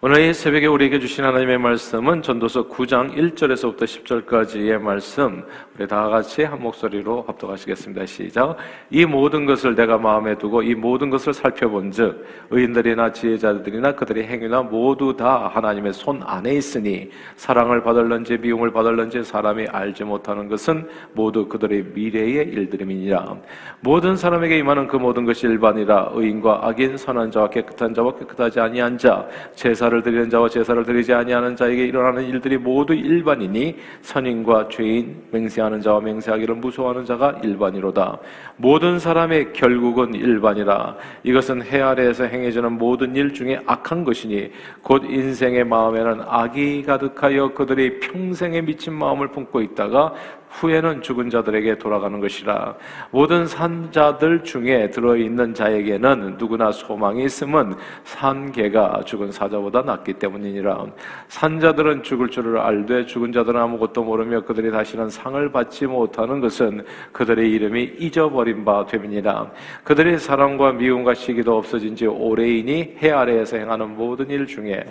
오늘 0.00 0.20
이 0.20 0.32
새벽에 0.32 0.68
우리에게 0.68 1.00
주신 1.00 1.24
하나님의 1.24 1.58
말씀은 1.58 2.22
전도서 2.22 2.68
9장 2.68 3.16
1절에서부터 3.16 3.82
10절까지의 3.82 4.80
말씀 4.80 5.44
우리 5.76 5.88
다 5.88 6.08
같이 6.08 6.44
한 6.44 6.62
목소리로 6.62 7.24
합독하시겠습니다. 7.26 8.06
시작. 8.06 8.56
이 8.90 9.04
모든 9.04 9.44
것을 9.44 9.74
내가 9.74 9.98
마음에 9.98 10.38
두고 10.38 10.62
이 10.62 10.76
모든 10.76 11.10
것을 11.10 11.34
살펴본즉 11.34 12.24
의인들이나 12.50 13.10
지혜자들이나 13.10 13.96
그들의 13.96 14.28
행위나 14.28 14.62
모두 14.62 15.16
다 15.16 15.50
하나님의 15.52 15.92
손 15.92 16.22
안에 16.24 16.54
있으니 16.54 17.10
사랑을 17.34 17.82
받을런지 17.82 18.38
미움을 18.38 18.70
받을런지 18.70 19.24
사람이 19.24 19.66
알지 19.66 20.04
못하는 20.04 20.46
것은 20.46 20.88
모두 21.12 21.48
그들의 21.48 21.86
미래의 21.94 22.46
일들임이니라. 22.46 23.36
모든 23.80 24.14
사람에게 24.14 24.58
임하는 24.58 24.86
그 24.86 24.96
모든 24.96 25.24
것이 25.24 25.48
일반이라 25.48 26.10
의인과 26.12 26.68
악인 26.68 26.96
선한 26.96 27.32
자와 27.32 27.50
깨끗한 27.50 27.94
자와 27.94 28.14
깨끗하지 28.14 28.60
아니한 28.60 28.96
자 28.96 29.26
제사 29.56 29.87
제사를 29.88 30.02
드리는 30.02 30.30
자와 30.30 30.48
제사를 30.48 30.84
드리지 30.84 31.12
아니하는 31.12 31.56
자에게 31.56 31.86
일어나는 31.86 32.24
일들이 32.24 32.58
모두 32.58 32.94
일반이니 32.94 33.76
선인과 34.02 34.68
죄인, 34.68 35.24
맹세하는 35.30 35.80
자와 35.80 36.00
맹세하기를 36.00 36.56
무서워하는 36.56 37.04
자가 37.04 37.40
일반이로다. 37.42 38.18
모든 38.56 38.98
사람의 38.98 39.52
결국은 39.52 40.14
일반이라. 40.14 40.96
이것은 41.24 41.62
해 41.62 41.80
아래에서 41.80 42.24
행해지는 42.24 42.72
모든 42.72 43.16
일 43.16 43.32
중에 43.32 43.60
악한 43.66 44.04
것이니 44.04 44.50
곧 44.82 45.04
인생의 45.04 45.64
마음에는 45.64 46.22
악이 46.26 46.82
가득하여 46.82 47.54
그들이 47.54 48.00
평생에 48.00 48.60
미친 48.60 48.92
마음을 48.92 49.28
품고 49.28 49.62
있다가 49.62 50.12
후에는 50.50 51.02
죽은 51.02 51.30
자들에게 51.30 51.78
돌아가는 51.78 52.20
것이라. 52.20 52.74
모든 53.10 53.46
산자들 53.46 54.44
중에 54.44 54.90
들어있는 54.90 55.54
자에게는 55.54 56.36
누구나 56.38 56.72
소망이 56.72 57.24
있음은 57.24 57.74
산개가 58.04 59.02
죽은 59.04 59.30
사자보다 59.30 59.77
낫기 59.82 60.14
때문이니라. 60.14 60.86
산자들은 61.28 62.02
죽을 62.02 62.28
줄을 62.28 62.58
알되 62.58 63.06
죽은 63.06 63.32
자들은 63.32 63.60
아무것도 63.60 64.04
모르며 64.04 64.40
그들이 64.42 64.70
다시는 64.70 65.08
상을 65.08 65.50
받지 65.50 65.86
못하는 65.86 66.40
것은 66.40 66.84
그들의 67.12 67.50
이름이 67.50 67.96
잊어버린 67.98 68.64
바 68.64 68.84
됨이니라. 68.86 69.50
그들의 69.84 70.18
사랑과 70.18 70.72
미움과 70.72 71.14
시기도 71.14 71.56
없어진 71.56 71.96
지 71.96 72.06
오래이니 72.06 72.96
해 73.02 73.10
아래에서 73.10 73.56
행하는 73.56 73.96
모든 73.96 74.30
일 74.30 74.46
중에 74.46 74.84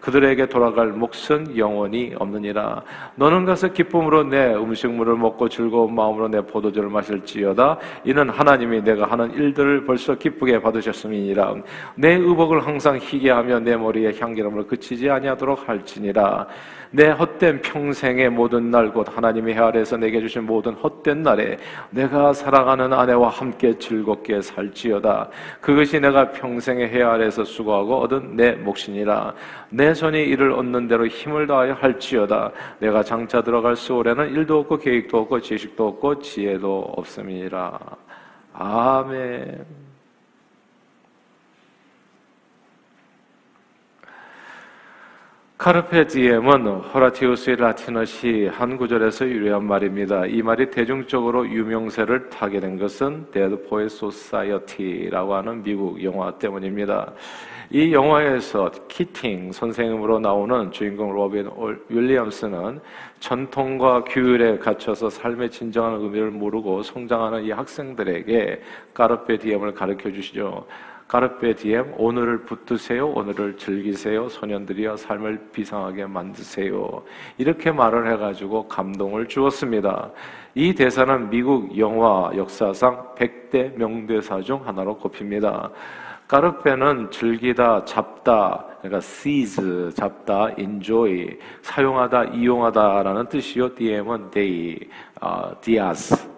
그들에게 0.00 0.46
돌아갈 0.46 0.88
몫은 0.88 1.56
영원히 1.56 2.12
없느니라. 2.18 2.82
너는 3.16 3.44
가서 3.44 3.68
기쁨으로 3.68 4.24
내 4.24 4.54
음식물을 4.54 5.16
먹고 5.16 5.48
즐거운 5.48 5.94
마음으로 5.94 6.28
내 6.28 6.40
포도주를 6.40 6.88
마실지어다. 6.88 7.78
이는 8.04 8.30
하나님이 8.30 8.82
내가 8.82 9.06
하는 9.06 9.32
일들을 9.32 9.84
벌써 9.84 10.14
기쁘게 10.14 10.60
받으셨음이니라. 10.60 11.54
내 11.96 12.14
의복을 12.14 12.66
항상 12.66 12.98
희게 12.98 13.30
하며 13.30 13.60
내 13.60 13.76
머리에 13.76 14.14
향 14.18 14.29
기름을 14.34 14.66
그치지 14.66 15.08
아니하도록 15.08 15.68
할지니라. 15.68 16.46
내 16.92 17.08
헛된 17.08 17.62
평생의 17.62 18.30
모든 18.30 18.70
날 18.70 18.90
곧 18.92 19.06
하나님이 19.16 19.52
헤아려서 19.52 19.96
내게 19.96 20.20
주신 20.20 20.44
모든 20.44 20.72
헛된 20.74 21.22
날에 21.22 21.56
내가 21.90 22.32
사랑하는 22.32 22.92
아내와 22.92 23.28
함께 23.28 23.78
즐겁게 23.78 24.40
살지어다. 24.40 25.28
그것이 25.60 26.00
내가 26.00 26.32
평생에 26.32 26.88
헤아려서 26.88 27.44
수고하고 27.44 28.00
얻은 28.00 28.36
내 28.36 28.52
몫이니라. 28.52 29.34
내 29.70 29.94
손이 29.94 30.20
이를 30.22 30.52
얻는 30.52 30.88
대로 30.88 31.06
힘을 31.06 31.46
다하여 31.46 31.74
할지어다. 31.74 32.50
내가 32.80 33.02
장차 33.02 33.42
들어갈 33.42 33.76
수월에는 33.76 34.30
일도 34.32 34.58
없고 34.60 34.78
계획도 34.78 35.18
없고 35.18 35.40
지식도 35.40 35.86
없고 35.86 36.20
지혜도 36.20 36.94
없음이니라. 36.96 37.78
아멘. 38.52 39.79
Carpe 45.60 46.06
diem은 46.06 46.66
호라티우스의 46.66 47.56
라틴어 47.56 48.06
시 48.06 48.48
한 48.50 48.78
구절에서 48.78 49.28
유래한 49.28 49.62
말입니다. 49.66 50.24
이 50.24 50.40
말이 50.40 50.70
대중적으로 50.70 51.46
유명세를 51.46 52.30
타게 52.30 52.60
된 52.60 52.78
것은 52.78 53.26
Dead 53.30 53.68
Poets 53.68 53.90
Society라고 53.90 55.34
하는 55.34 55.62
미국 55.62 56.02
영화 56.02 56.30
때문입니다. 56.38 57.12
이 57.68 57.92
영화에서 57.92 58.70
키팅 58.88 59.52
선생님으로 59.52 60.18
나오는 60.18 60.72
주인공 60.72 61.12
로빈 61.12 61.50
윌리엄스는 61.90 62.80
전통과 63.18 64.02
규율에 64.04 64.56
갇혀서 64.56 65.10
삶의 65.10 65.50
진정한 65.50 66.00
의미를 66.00 66.30
모르고 66.30 66.82
성장하는 66.82 67.44
이 67.44 67.50
학생들에게 67.50 68.62
까르페 68.94 69.36
디엠을 69.36 69.74
가르쳐 69.74 70.10
주시죠. 70.10 70.64
까르페 71.10 71.54
디엠 71.54 71.94
오늘을 71.96 72.44
붙드세요. 72.44 73.08
오늘을 73.08 73.56
즐기세요. 73.56 74.28
소년들이여 74.28 74.96
삶을 74.96 75.48
비상하게 75.50 76.06
만드세요. 76.06 77.02
이렇게 77.36 77.72
말을 77.72 78.12
해 78.12 78.16
가지고 78.16 78.68
감동을 78.68 79.26
주었습니다. 79.26 80.12
이 80.54 80.72
대사는 80.72 81.28
미국 81.28 81.76
영화 81.76 82.30
역사상 82.36 83.16
100대 83.16 83.76
명대사 83.76 84.40
중 84.42 84.64
하나로 84.64 84.98
꼽힙니다. 84.98 85.70
까르페는 86.28 87.10
즐기다, 87.10 87.84
잡다, 87.86 88.64
그러니까 88.78 88.98
seize, 88.98 89.92
잡다, 89.92 90.50
enjoy, 90.56 91.36
사용하다, 91.62 92.26
이용하다라는 92.26 93.28
뜻이요. 93.28 93.74
DM은 93.74 94.30
day, 94.30 94.78
uh, 95.20 95.60
dias, 95.60 96.28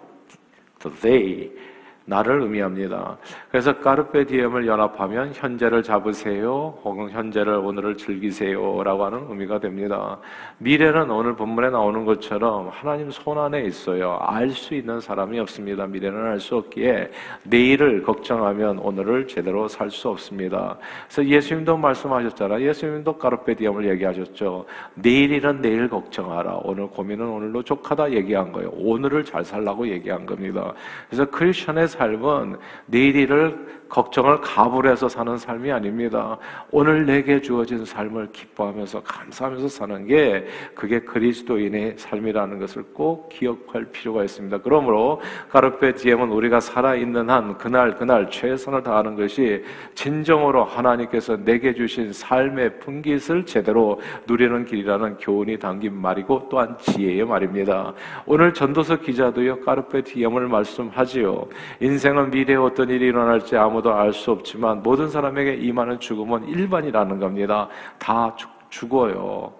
the 0.79 0.97
day. 0.99 1.72
나를 2.05 2.41
의미합니다. 2.41 3.17
그래서 3.49 3.79
까르페 3.79 4.25
디엠을 4.25 4.67
연합하면 4.67 5.31
현재를 5.33 5.83
잡으세요, 5.83 6.77
혹은 6.83 7.09
현재를 7.09 7.53
오늘을 7.53 7.95
즐기세요라고 7.95 9.05
하는 9.05 9.25
의미가 9.29 9.59
됩니다. 9.59 10.17
미래는 10.57 11.09
오늘 11.09 11.35
본문에 11.35 11.69
나오는 11.69 12.03
것처럼 12.03 12.69
하나님 12.69 13.09
손 13.09 13.37
안에 13.37 13.63
있어요. 13.63 14.17
알 14.21 14.49
수 14.49 14.75
있는 14.75 14.99
사람이 14.99 15.39
없습니다. 15.39 15.87
미래는 15.87 16.25
알 16.25 16.39
수 16.39 16.57
없기에 16.57 17.09
내일을 17.43 18.03
걱정하면 18.03 18.79
오늘을 18.79 19.27
제대로 19.27 19.67
살 19.67 19.89
수 19.89 20.09
없습니다. 20.09 20.77
그래서 21.07 21.25
예수님도 21.25 21.77
말씀하셨잖아요. 21.77 22.67
예수님도 22.67 23.17
까르페 23.17 23.55
디엠을 23.55 23.87
얘기하셨죠. 23.91 24.65
내일이란 24.95 25.61
내일 25.61 25.87
걱정하라. 25.87 26.61
오늘 26.63 26.87
고민은 26.87 27.25
오늘로 27.27 27.63
족하다 27.63 28.11
얘기한 28.11 28.51
거예요. 28.51 28.71
오늘을 28.73 29.23
잘 29.23 29.45
살라고 29.45 29.87
얘기한 29.87 30.25
겁니다. 30.25 30.73
그래서 31.09 31.25
크리스천의 31.25 31.87
삶은 31.93 32.57
내일을 32.87 33.82
걱정을 33.93 34.41
가불해서 34.41 35.07
사는 35.07 35.37
삶이 35.37 35.71
아닙니다. 35.71 36.35
오늘 36.71 37.05
내게 37.05 37.39
주어진 37.39 37.85
삶을 37.85 38.31
기뻐하면서 38.31 39.03
감사하면서 39.03 39.67
사는 39.67 40.07
게 40.07 40.47
그게 40.73 40.99
그리스도인의 40.99 41.93
삶이라는 41.97 42.57
것을 42.57 42.81
꼭 42.91 43.29
기억할 43.29 43.85
필요가 43.91 44.23
있습니다. 44.23 44.57
그러므로 44.63 45.21
가르페 45.51 45.93
디엠은 45.93 46.29
우리가 46.31 46.59
살아있는 46.59 47.29
한 47.29 47.55
그날 47.59 47.93
그날 47.93 48.31
최선을 48.31 48.81
다하는 48.81 49.15
것이 49.15 49.63
진정으로 49.93 50.63
하나님께서 50.63 51.37
내게 51.37 51.75
주신 51.75 52.11
삶의 52.11 52.79
분깃을 52.79 53.45
제대로 53.45 54.01
누리는 54.25 54.65
길이라는 54.65 55.17
교훈이 55.17 55.59
담긴 55.59 55.93
말이고 55.93 56.47
또한 56.49 56.75
지혜의 56.79 57.25
말입니다. 57.25 57.93
오늘 58.25 58.55
전도서 58.55 59.01
기자도요 59.01 59.59
까르페 59.59 60.01
디엠을 60.01 60.47
말씀하지요. 60.47 61.45
인생은 61.79 62.31
미래에 62.31 62.55
어떤 62.55 62.89
일이 62.89 63.05
일어날지 63.05 63.55
아무 63.55 63.82
아무도 63.83 63.93
알 63.93 64.13
수 64.13 64.31
없지만 64.31 64.81
모든 64.81 65.09
사람에게 65.09 65.55
임하는 65.55 65.99
죽음은 65.99 66.47
일반이라는 66.47 67.19
겁니다. 67.19 67.67
다 67.99 68.33
죽, 68.35 68.49
죽어요. 68.69 69.53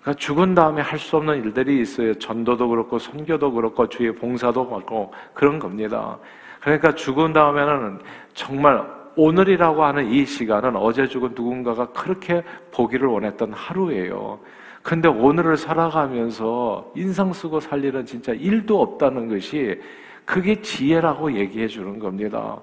그러니까 0.00 0.18
죽은 0.18 0.54
다음에 0.54 0.80
할 0.80 0.98
수 0.98 1.18
없는 1.18 1.44
일들이 1.44 1.80
있어요. 1.82 2.14
전도도 2.14 2.68
그렇고 2.68 2.98
선교도 2.98 3.52
그렇고 3.52 3.86
주의 3.88 4.12
봉사도 4.14 4.66
그렇고 4.66 5.12
그런 5.34 5.58
겁니다. 5.58 6.18
그러니까 6.60 6.94
죽은 6.94 7.32
다음에는 7.34 8.00
정말 8.32 8.82
오늘이라고 9.14 9.84
하는 9.84 10.10
이 10.10 10.24
시간은 10.24 10.76
어제 10.76 11.06
죽은 11.06 11.32
누군가가 11.34 11.86
그렇게 11.88 12.42
보기를 12.72 13.08
원했던 13.08 13.52
하루예요. 13.52 14.40
근데 14.82 15.08
오늘을 15.08 15.56
살아가면서 15.56 16.92
인상 16.94 17.32
쓰고 17.32 17.60
살 17.60 17.84
일은 17.84 18.06
진짜 18.06 18.32
일도 18.32 18.80
없다는 18.80 19.28
것이 19.28 19.78
그게 20.24 20.60
지혜라고 20.60 21.32
얘기해 21.32 21.66
주는 21.68 21.98
겁니다. 21.98 22.58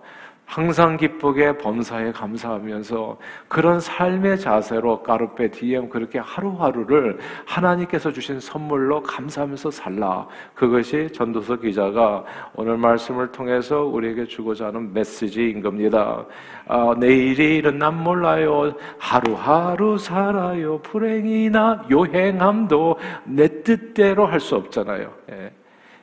항상 0.45 0.95
기쁘게 0.95 1.57
범사에 1.57 2.11
감사하면서 2.11 3.17
그런 3.47 3.79
삶의 3.79 4.39
자세로 4.39 5.01
까르페 5.01 5.49
디엠 5.51 5.89
그렇게 5.89 6.19
하루하루를 6.19 7.17
하나님께서 7.45 8.11
주신 8.11 8.39
선물로 8.39 9.01
감사하면서 9.03 9.71
살라. 9.71 10.27
그것이 10.53 11.09
전도서 11.11 11.57
기자가 11.57 12.23
오늘 12.55 12.77
말씀을 12.77 13.31
통해서 13.31 13.81
우리에게 13.83 14.25
주고자 14.25 14.67
하는 14.67 14.93
메시지인 14.93 15.61
겁니다. 15.61 16.23
아, 16.67 16.93
내일이 16.97 17.57
일은 17.57 17.79
난 17.79 18.01
몰라요. 18.03 18.73
하루하루 18.99 19.97
살아요. 19.97 20.79
불행이나 20.79 21.85
요행함도 21.91 22.97
내 23.25 23.47
뜻대로 23.63 24.25
할 24.27 24.39
수 24.39 24.55
없잖아요. 24.55 25.11
예. 25.31 25.51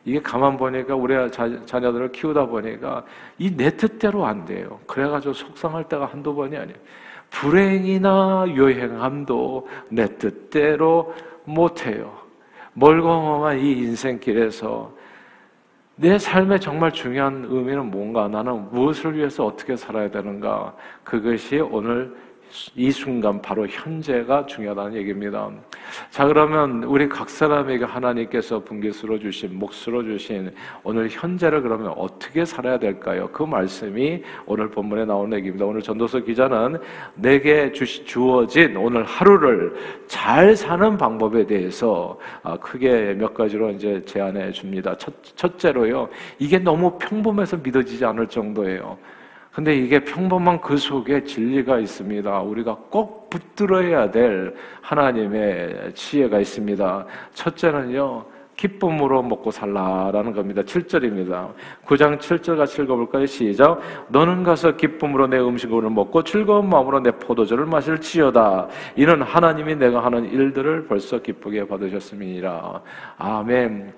이게 0.04 0.20
가만 0.20 0.56
보니까 0.56 0.94
우리 0.96 1.14
자, 1.30 1.48
자녀들을 1.64 2.12
키우다 2.12 2.46
보니까 2.46 3.04
이 3.38 3.50
내 3.56 3.70
뜻대로 3.76 4.26
안 4.26 4.44
돼요. 4.44 4.80
그래가지고 4.86 5.32
속상할 5.34 5.84
때가 5.88 6.06
한두 6.06 6.34
번이 6.34 6.56
아니에요. 6.56 6.76
불행이나 7.30 8.46
요행함도 8.56 9.68
내 9.90 10.06
뜻대로 10.18 11.14
못해요. 11.44 12.12
멀거멍한 12.74 13.58
이 13.58 13.72
인생길에서 13.72 14.92
내 15.96 16.18
삶의 16.18 16.58
정말 16.60 16.90
중요한 16.90 17.46
의미는 17.48 17.90
뭔가? 17.90 18.26
나는 18.26 18.70
무엇을 18.70 19.16
위해서 19.16 19.46
어떻게 19.46 19.76
살아야 19.76 20.10
되는가? 20.10 20.74
그것이 21.04 21.60
오늘 21.60 22.14
이 22.76 22.90
순간 22.90 23.40
바로 23.40 23.66
현재가 23.66 24.46
중요하다는 24.46 24.94
얘기입니다. 24.96 25.50
자, 26.10 26.26
그러면 26.26 26.84
우리 26.84 27.08
각 27.08 27.28
사람에게 27.28 27.84
하나님께서 27.84 28.62
분기스러 28.62 29.18
주신, 29.18 29.58
몫으로 29.58 30.04
주신 30.04 30.52
오늘 30.84 31.08
현재를 31.08 31.62
그러면 31.62 31.92
어떻게 31.96 32.44
살아야 32.44 32.78
될까요? 32.78 33.28
그 33.32 33.42
말씀이 33.42 34.22
오늘 34.46 34.70
본문에 34.70 35.04
나오는 35.04 35.36
얘기입니다. 35.38 35.64
오늘 35.64 35.80
전도서 35.80 36.20
기자는 36.20 36.78
내게 37.14 37.72
주시, 37.72 38.04
주어진 38.04 38.76
오늘 38.76 39.04
하루를 39.04 39.74
잘 40.06 40.54
사는 40.54 40.96
방법에 40.96 41.46
대해서 41.46 42.18
아, 42.42 42.56
크게 42.56 43.14
몇 43.14 43.32
가지로 43.32 43.70
이제 43.70 44.02
제안해 44.04 44.52
줍니다. 44.52 44.96
첫, 44.98 45.12
첫째로요. 45.36 46.08
이게 46.38 46.58
너무 46.58 46.98
평범해서 46.98 47.58
믿어지지 47.62 48.04
않을 48.04 48.26
정도예요. 48.28 48.98
근데 49.52 49.76
이게 49.76 50.02
평범한 50.02 50.60
그 50.62 50.78
속에 50.78 51.24
진리가 51.24 51.78
있습니다. 51.78 52.40
우리가 52.40 52.74
꼭 52.88 53.28
붙들어야 53.28 54.10
될 54.10 54.54
하나님의 54.80 55.92
지혜가 55.94 56.40
있습니다. 56.40 57.06
첫째는요, 57.34 58.24
기쁨으로 58.62 59.24
먹고 59.24 59.50
살라라는 59.50 60.32
겁니다. 60.32 60.62
7절입니다. 60.62 61.52
9장 61.84 62.18
7절 62.18 62.56
같이 62.56 62.80
읽어볼까요? 62.82 63.26
시작. 63.26 63.80
너는 64.08 64.44
가서 64.44 64.76
기쁨으로 64.76 65.26
내 65.26 65.38
음식을 65.40 65.82
먹고 65.90 66.22
즐거운 66.22 66.68
마음으로 66.68 67.00
내 67.00 67.10
포도주를 67.10 67.66
마실 67.66 68.00
지어다. 68.00 68.68
이는 68.94 69.20
하나님이 69.22 69.74
내가 69.74 70.04
하는 70.04 70.24
일들을 70.30 70.86
벌써 70.86 71.18
기쁘게 71.20 71.66
받으셨음이니라. 71.66 72.80
아멘. 73.18 73.94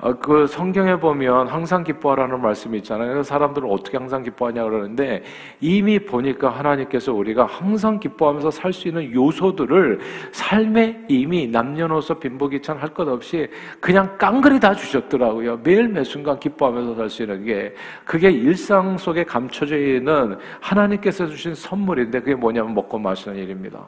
어, 0.00 0.12
그 0.18 0.46
성경에 0.46 0.96
보면 0.96 1.48
항상 1.48 1.82
기뻐하라는 1.82 2.42
말씀이 2.42 2.76
있잖아요. 2.78 3.22
사람들은 3.22 3.70
어떻게 3.70 3.96
항상 3.96 4.22
기뻐하냐 4.22 4.62
그러는데 4.64 5.22
이미 5.60 5.98
보니까 5.98 6.50
하나님께서 6.50 7.14
우리가 7.14 7.46
항상 7.46 7.98
기뻐하면서 7.98 8.50
살 8.50 8.72
수 8.72 8.88
있는 8.88 9.12
요소들을 9.12 10.00
삶에 10.32 11.04
이미 11.08 11.46
남녀노소 11.46 12.18
빈부귀천 12.18 12.78
할 12.78 12.92
것 12.92 13.06
없이 13.08 13.48
그냥 13.80 14.01
그냥 14.02 14.18
깡그리 14.18 14.58
다 14.58 14.74
주셨더라고요. 14.74 15.58
매일 15.62 15.88
매 15.88 16.02
순간 16.02 16.38
기뻐하면서 16.38 16.94
살 16.96 17.08
수 17.08 17.22
있는 17.22 17.44
게 17.44 17.74
그게 18.04 18.30
일상 18.30 18.96
속에 18.98 19.24
감춰져 19.24 19.76
있는 19.76 20.38
하나님께서 20.60 21.26
주신 21.26 21.54
선물인데 21.54 22.20
그게 22.20 22.34
뭐냐면 22.34 22.74
먹고 22.74 22.98
마시는 22.98 23.36
일입니다. 23.36 23.86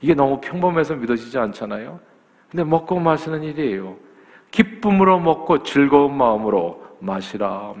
이게 0.00 0.14
너무 0.14 0.40
평범해서 0.40 0.94
믿어지지 0.96 1.38
않잖아요. 1.38 1.98
근데 2.50 2.64
먹고 2.64 3.00
마시는 3.00 3.42
일이에요. 3.42 3.96
기쁨으로 4.50 5.18
먹고 5.18 5.62
즐거운 5.62 6.16
마음으로 6.16 6.84
마시라. 7.00 7.74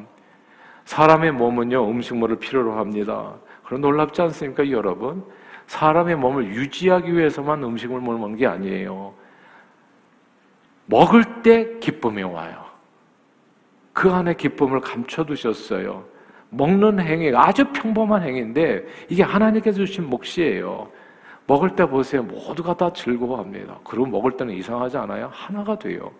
사람의 0.86 1.32
몸은요, 1.32 1.88
음식물을 1.88 2.36
필요로 2.36 2.72
합니다. 2.72 3.34
그럼 3.64 3.80
놀랍지 3.80 4.22
않습니까, 4.22 4.68
여러분? 4.70 5.24
사람의 5.66 6.16
몸을 6.16 6.46
유지하기 6.46 7.14
위해서만 7.14 7.62
음식을 7.62 8.00
먹는 8.00 8.36
게 8.36 8.46
아니에요. 8.46 9.14
먹을 10.86 11.42
때 11.42 11.78
기쁨이 11.78 12.22
와요. 12.22 12.64
그 13.92 14.10
안에 14.10 14.34
기쁨을 14.34 14.80
감춰두셨어요. 14.80 16.04
먹는 16.50 17.00
행위가 17.00 17.48
아주 17.48 17.64
평범한 17.72 18.22
행위인데 18.22 18.84
이게 19.08 19.22
하나님께서 19.22 19.78
주신 19.78 20.08
몫이에요. 20.08 20.90
먹을 21.46 21.76
때 21.76 21.86
보세요. 21.86 22.22
모두가 22.22 22.76
다 22.76 22.92
즐거워합니다. 22.92 23.78
그리고 23.84 24.06
먹을 24.06 24.36
때는 24.36 24.54
이상하지 24.54 24.96
않아요? 24.96 25.30
하나가 25.32 25.78
돼요. 25.78 26.10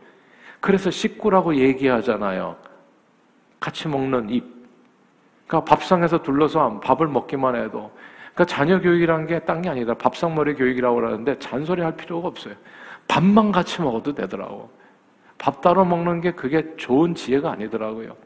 그래서 0.61 0.91
식구라고 0.91 1.57
얘기하잖아요. 1.57 2.57
같이 3.61 3.89
먹는 3.89 4.31
입. 4.31 4.45
그러니까 5.47 5.65
밥상에서 5.71 6.23
둘러서 6.23 6.81
밥을 6.81 7.07
먹기만 7.07 7.57
해도. 7.57 7.91
그러니까 8.35 8.45
자녀 8.45 8.81
교육이란 8.81 9.27
게딴 9.27 9.63
게 9.63 9.69
아니다. 9.69 9.95
밥상머리 9.95 10.55
교육이라고 10.55 10.97
그러는데 10.97 11.39
잔소리 11.39 11.83
할 11.83 11.97
필요가 11.97 12.29
없어요. 12.29 12.55
밥만 13.09 13.53
같이 13.53 13.81
먹어도 13.83 14.15
되더라고. 14.15 14.71
밥 15.39 15.61
따로 15.61 15.85
먹는 15.85 16.21
게 16.21 16.33
그게 16.33 16.75
좋은 16.77 17.15
지혜가 17.15 17.53
아니더라고요. 17.53 18.17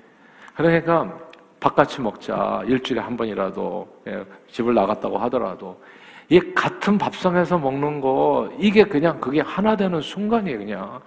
그러니까 0.54 1.19
밥 1.60 1.75
같이 1.75 2.00
먹자. 2.00 2.62
일주일에 2.66 3.00
한 3.00 3.16
번이라도 3.16 4.02
예, 4.08 4.25
집을 4.48 4.75
나갔다고 4.75 5.19
하더라도 5.19 5.80
이 6.28 6.38
같은 6.54 6.98
밥상에서 6.98 7.58
먹는 7.58 8.00
거 8.00 8.50
이게 8.58 8.84
그냥 8.84 9.20
그게 9.20 9.40
하나 9.40 9.76
되는 9.76 10.00
순간이에요, 10.00 10.58
그냥. 10.58 11.00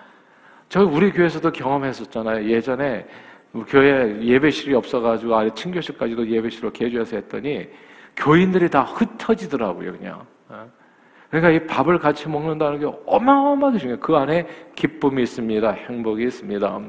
저 0.68 0.84
우리 0.84 1.12
교회에서도 1.12 1.52
경험했었잖아요. 1.52 2.50
예전에 2.50 3.06
교회 3.68 4.22
예배실이 4.22 4.74
없어가지고 4.74 5.36
아래 5.36 5.54
친교실까지도 5.54 6.28
예배실로 6.28 6.72
개조해서 6.72 7.18
했더니 7.18 7.68
교인들이 8.16 8.70
다 8.70 8.84
흩어지더라고요, 8.84 9.92
그냥. 9.94 10.26
어? 11.32 11.40
그러니까 11.40 11.50
이 11.52 11.68
밥을 11.68 12.00
같이 12.00 12.28
먹는다는 12.28 12.80
게 12.80 12.92
어마어마하게 13.06 13.78
중요해요. 13.80 14.00
그 14.00 14.16
안에 14.16 14.48
기쁨이 14.76 15.24
있습니다. 15.24 15.72
행복이 15.72 16.24
있습니다. 16.26 16.80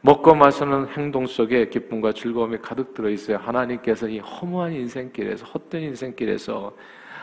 먹고 0.00 0.34
마시는 0.34 0.88
행동 0.88 1.26
속에 1.26 1.68
기쁨과 1.68 2.12
즐거움이 2.12 2.58
가득 2.58 2.92
들어 2.94 3.08
있어요. 3.08 3.38
하나님께서 3.38 4.08
이 4.08 4.18
허무한 4.18 4.72
인생길에서 4.72 5.46
헛된 5.46 5.82
인생길에서 5.82 6.74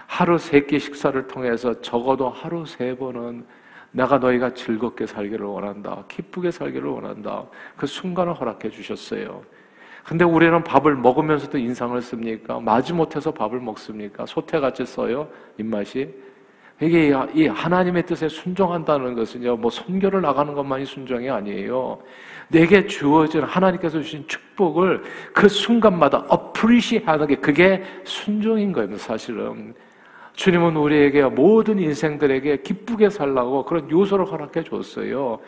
하루 0.08 0.38
세 0.38 0.66
끼 0.66 0.80
식사를 0.80 1.28
통해서 1.28 1.80
적어도 1.82 2.30
하루 2.30 2.66
세 2.66 2.96
번은 2.98 3.46
내가 3.92 4.18
너희가 4.18 4.54
즐겁게 4.54 5.06
살기를 5.06 5.46
원한다. 5.46 6.04
기쁘게 6.08 6.52
살기를 6.52 6.88
원한다. 6.90 7.46
그 7.76 7.86
순간을 7.86 8.34
허락해 8.34 8.70
주셨어요. 8.70 9.44
근데 10.04 10.26
우리는 10.26 10.64
밥을 10.64 10.96
먹으면서도 10.96 11.58
인상을 11.58 12.02
씁니까? 12.02 12.60
마지못해서 12.60 13.32
밥을 13.32 13.60
먹습니까? 13.60 14.26
소태같이 14.26 14.86
써요? 14.86 15.28
입맛이? 15.58 16.10
이게 16.82 17.14
이 17.36 17.48
하나님의 17.48 18.08
뜻에 18.08 18.28
순종한다는 18.28 19.14
것은요, 19.14 19.56
뭐 19.58 19.70
선교를 19.70 20.22
나가는 20.22 20.52
것만이 20.54 20.86
순종이 20.86 21.30
아니에요. 21.30 22.00
내게 22.48 22.88
주어진 22.88 23.44
하나님께서 23.44 24.02
주신 24.02 24.28
축복을 24.28 25.04
그 25.32 25.48
순간마다 25.48 26.26
어프리시 26.28 27.04
하는 27.06 27.28
게 27.28 27.36
그게 27.36 27.84
순종인 28.04 28.72
거예요, 28.74 28.98
사실은. 28.98 29.76
주님은 30.34 30.76
우리에게 30.76 31.24
모든 31.26 31.78
인생들에게 31.78 32.58
기쁘게 32.64 33.12
살라고 33.12 33.64
그런 33.64 33.90
요소를 33.90 34.26
허락해 34.26 34.64
줬어요. 34.64 35.40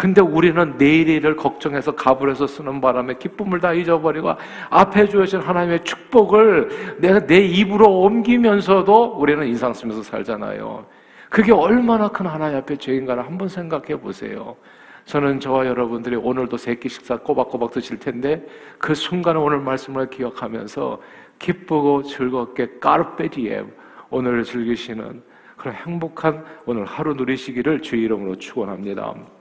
근데 0.00 0.22
우리는 0.22 0.78
내일을 0.78 1.36
걱정해서 1.36 1.94
갑을 1.94 2.30
해서 2.30 2.46
쓰는 2.46 2.80
바람에 2.80 3.18
기쁨을 3.18 3.60
다 3.60 3.74
잊어버리고 3.74 4.32
앞에 4.70 5.06
주어진 5.06 5.40
하나님의 5.40 5.84
축복을 5.84 6.96
내가 7.00 7.26
내 7.26 7.40
입으로 7.40 8.00
옮기면서도 8.00 9.16
우리는 9.18 9.46
인상 9.46 9.74
쓰면서 9.74 10.02
살잖아요. 10.02 10.86
그게 11.28 11.52
얼마나 11.52 12.08
큰 12.08 12.24
하나님 12.24 12.56
앞에 12.56 12.76
죄인가를 12.76 13.26
한번 13.26 13.48
생각해 13.48 14.00
보세요. 14.00 14.56
저는 15.04 15.38
저와 15.38 15.66
여러분들이 15.66 16.16
오늘도 16.16 16.56
세끼 16.56 16.88
식사 16.88 17.18
꼬박꼬박 17.18 17.70
드실 17.70 17.98
텐데 17.98 18.42
그 18.78 18.94
순간에 18.94 19.38
오늘 19.38 19.58
말씀을 19.58 20.08
기억하면서 20.08 20.98
기쁘고 21.38 22.04
즐겁게 22.04 22.78
까르페디엠 22.80 23.70
오늘을 24.08 24.44
즐기시는 24.44 25.22
그런 25.58 25.74
행복한 25.74 26.42
오늘 26.64 26.86
하루 26.86 27.12
누리시기를 27.12 27.82
주의 27.82 28.04
이름으로 28.04 28.36
축원합니다. 28.36 29.39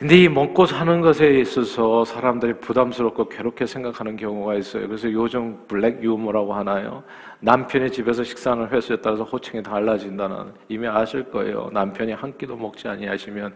근데 0.00 0.16
이 0.16 0.30
먹고 0.30 0.64
사는 0.64 1.02
것에 1.02 1.40
있어서 1.40 2.06
사람들이 2.06 2.54
부담스럽고 2.54 3.28
괴롭게 3.28 3.66
생각하는 3.66 4.16
경우가 4.16 4.54
있어요. 4.54 4.88
그래서 4.88 5.12
요즘 5.12 5.62
블랙 5.68 6.02
유머라고 6.02 6.54
하나요? 6.54 7.04
남편의 7.40 7.92
집에서 7.92 8.24
식사하는 8.24 8.68
횟수에 8.68 8.96
따라서 9.02 9.24
호칭이 9.24 9.62
달라진다는 9.62 10.54
이미 10.70 10.88
아실 10.88 11.24
거예요. 11.24 11.68
남편이 11.74 12.12
한 12.12 12.34
끼도 12.38 12.56
먹지 12.56 12.88
아니하시면 12.88 13.54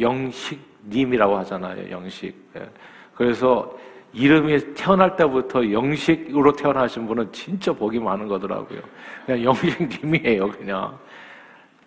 영식님이라고 0.00 1.36
하잖아요. 1.36 1.90
영식. 1.90 2.34
예. 2.56 2.66
그래서 3.14 3.76
이름이 4.14 4.72
태어날 4.72 5.14
때부터 5.14 5.70
영식으로 5.70 6.54
태어나신 6.54 7.06
분은 7.06 7.32
진짜 7.32 7.70
복이 7.70 7.98
많은 7.98 8.28
거더라고요. 8.28 8.80
그냥 9.26 9.44
영식님이에요, 9.44 10.52
그냥. 10.52 10.98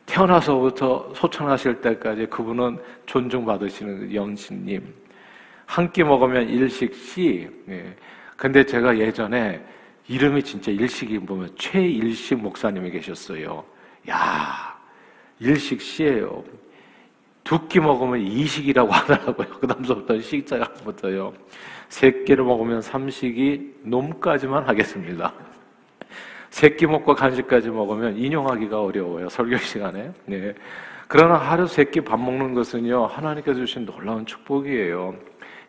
태어나서부터 0.05 1.11
소천하실 1.15 1.81
때까지 1.81 2.27
그분은 2.27 2.77
존중받으시는 3.05 4.13
영신님. 4.13 4.93
한 5.65 5.91
끼 5.91 6.03
먹으면 6.03 6.47
일식씨. 6.49 7.49
예. 7.69 7.95
근데 8.37 8.63
제가 8.65 8.97
예전에 8.99 9.63
이름이 10.07 10.43
진짜 10.43 10.71
일식이 10.71 11.19
보면 11.19 11.49
최일식 11.57 12.37
목사님이 12.39 12.91
계셨어요. 12.91 13.63
야, 14.09 14.77
일식씨예요. 15.39 16.43
두 17.43 17.67
끼 17.67 17.79
먹으면 17.79 18.19
이식이라고 18.21 18.89
하더라고요. 18.93 19.47
그 19.59 19.67
다음부터 19.67 20.19
식자가부터요. 20.19 21.33
세 21.89 22.11
끼를 22.25 22.43
먹으면 22.43 22.81
삼식이 22.81 23.75
놈까지만 23.83 24.67
하겠습니다. 24.67 25.33
새끼 26.55 26.87
먹고 26.87 27.13
간식까지 27.15 27.69
먹으면 27.69 28.15
인용하기가 28.15 28.81
어려워요. 28.81 29.27
설교 29.27 29.57
시간에. 29.57 30.13
네. 30.23 30.55
그러나 31.09 31.35
하루 31.35 31.67
세끼 31.67 31.99
밥 31.99 32.17
먹는 32.17 32.53
것은요, 32.53 33.07
하나님께서 33.07 33.59
주신 33.59 33.85
놀라운 33.85 34.25
축복이에요. 34.25 35.15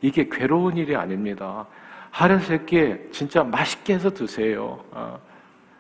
이게 0.00 0.28
괴로운 0.30 0.76
일이 0.76 0.94
아닙니다. 0.94 1.66
하루 2.12 2.38
세끼 2.38 2.94
진짜 3.10 3.42
맛있게 3.42 3.94
해서 3.94 4.10
드세요. 4.10 4.78
어, 4.92 5.18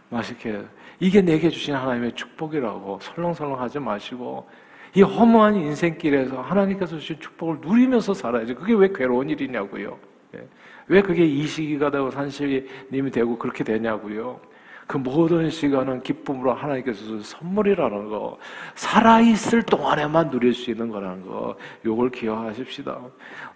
맛있게. 0.08 0.62
이게 0.98 1.22
내게 1.22 1.50
주신 1.50 1.76
하나님의 1.76 2.16
축복이라고 2.16 2.98
설렁설렁 3.00 3.60
하지 3.60 3.78
마시고, 3.78 4.44
이 4.92 5.02
허무한 5.02 5.54
인생길에서 5.54 6.40
하나님께서 6.40 6.98
주신 6.98 7.20
축복을 7.20 7.58
누리면서 7.60 8.12
살아야지. 8.12 8.54
그게 8.54 8.74
왜 8.74 8.88
괴로운 8.92 9.30
일이냐고요. 9.30 9.96
예. 10.34 10.48
왜 10.88 11.00
그게 11.00 11.24
이 11.24 11.46
시기가 11.46 11.92
되고 11.92 12.10
산시님이 12.10 13.12
되고 13.12 13.38
그렇게 13.38 13.62
되냐고요. 13.62 14.55
그 14.86 14.98
모든 14.98 15.50
시간은 15.50 16.02
기쁨으로 16.02 16.54
하나님께서 16.54 17.20
선물이라는 17.20 18.08
거, 18.08 18.38
살아있을 18.76 19.62
동안에만 19.62 20.30
누릴 20.30 20.54
수 20.54 20.70
있는 20.70 20.88
거라는 20.90 21.26
거, 21.26 21.56
요걸 21.84 22.10
기억하십시다. 22.10 22.96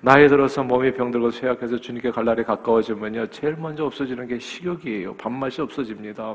나이 0.00 0.26
들어서 0.28 0.64
몸이 0.64 0.92
병들고 0.94 1.30
쇠약해서 1.30 1.76
주님께 1.76 2.10
갈 2.10 2.24
날이 2.24 2.42
가까워지면요, 2.42 3.28
제일 3.28 3.56
먼저 3.56 3.84
없어지는 3.84 4.26
게 4.26 4.38
식욕이에요. 4.40 5.14
밥맛이 5.14 5.60
없어집니다. 5.60 6.34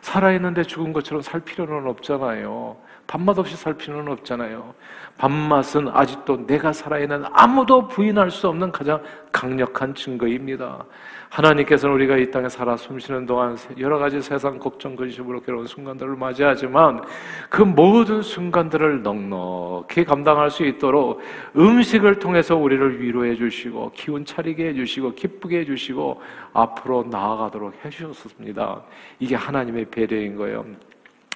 살아있는데 0.00 0.62
죽은 0.62 0.92
것처럼 0.92 1.22
살 1.22 1.40
필요는 1.40 1.88
없잖아요. 1.88 2.76
밥맛 3.06 3.38
없이 3.38 3.56
살 3.56 3.74
필요는 3.74 4.12
없잖아요. 4.12 4.74
밥맛은 5.18 5.88
아직도 5.88 6.46
내가 6.46 6.72
살아있는 6.72 7.24
아무도 7.32 7.88
부인할 7.88 8.30
수 8.30 8.48
없는 8.48 8.72
가장 8.72 9.02
강력한 9.32 9.94
증거입니다. 9.94 10.84
하나님께서는 11.28 11.94
우리가 11.94 12.16
이 12.16 12.30
땅에 12.30 12.48
살아 12.48 12.76
숨쉬는 12.76 13.26
동안 13.26 13.56
여러 13.78 13.98
가지 13.98 14.20
세상 14.20 14.58
걱정, 14.58 14.96
근심으로 14.96 15.40
괴로운 15.40 15.66
순간들을 15.66 16.16
맞이하지만 16.16 17.02
그 17.50 17.62
모든 17.62 18.22
순간들을 18.22 19.02
넉넉히 19.02 20.04
감당할 20.04 20.50
수 20.50 20.64
있도록 20.64 21.20
음식을 21.56 22.18
통해서 22.18 22.56
우리를 22.56 23.00
위로해 23.00 23.34
주시고 23.34 23.92
기운 23.94 24.24
차리게 24.24 24.68
해 24.68 24.74
주시고 24.74 25.14
기쁘게 25.14 25.60
해 25.60 25.64
주시고 25.64 26.20
앞으로 26.52 27.04
나아가도록 27.10 27.84
해 27.84 27.90
주셨습니다. 27.90 28.82
이게 29.18 29.34
하나님의 29.34 29.86
배려인 29.86 30.36
거예요. 30.36 30.64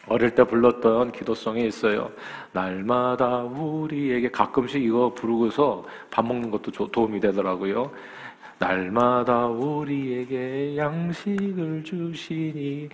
어릴 0.07 0.35
때 0.35 0.43
불렀던 0.45 1.13
기도성이 1.13 1.67
있어요. 1.67 2.11
날마다 2.53 3.45
우리에게 3.45 4.31
가끔씩 4.31 4.83
이거 4.83 5.13
부르고서 5.15 5.85
밥 6.11 6.27
먹는 6.27 6.51
것도 6.51 6.89
도움이 6.89 7.21
되더라고요. 7.21 7.91
날마다 8.61 9.47
우리에게 9.47 10.77
양식을 10.77 11.83
주시니 11.83 12.89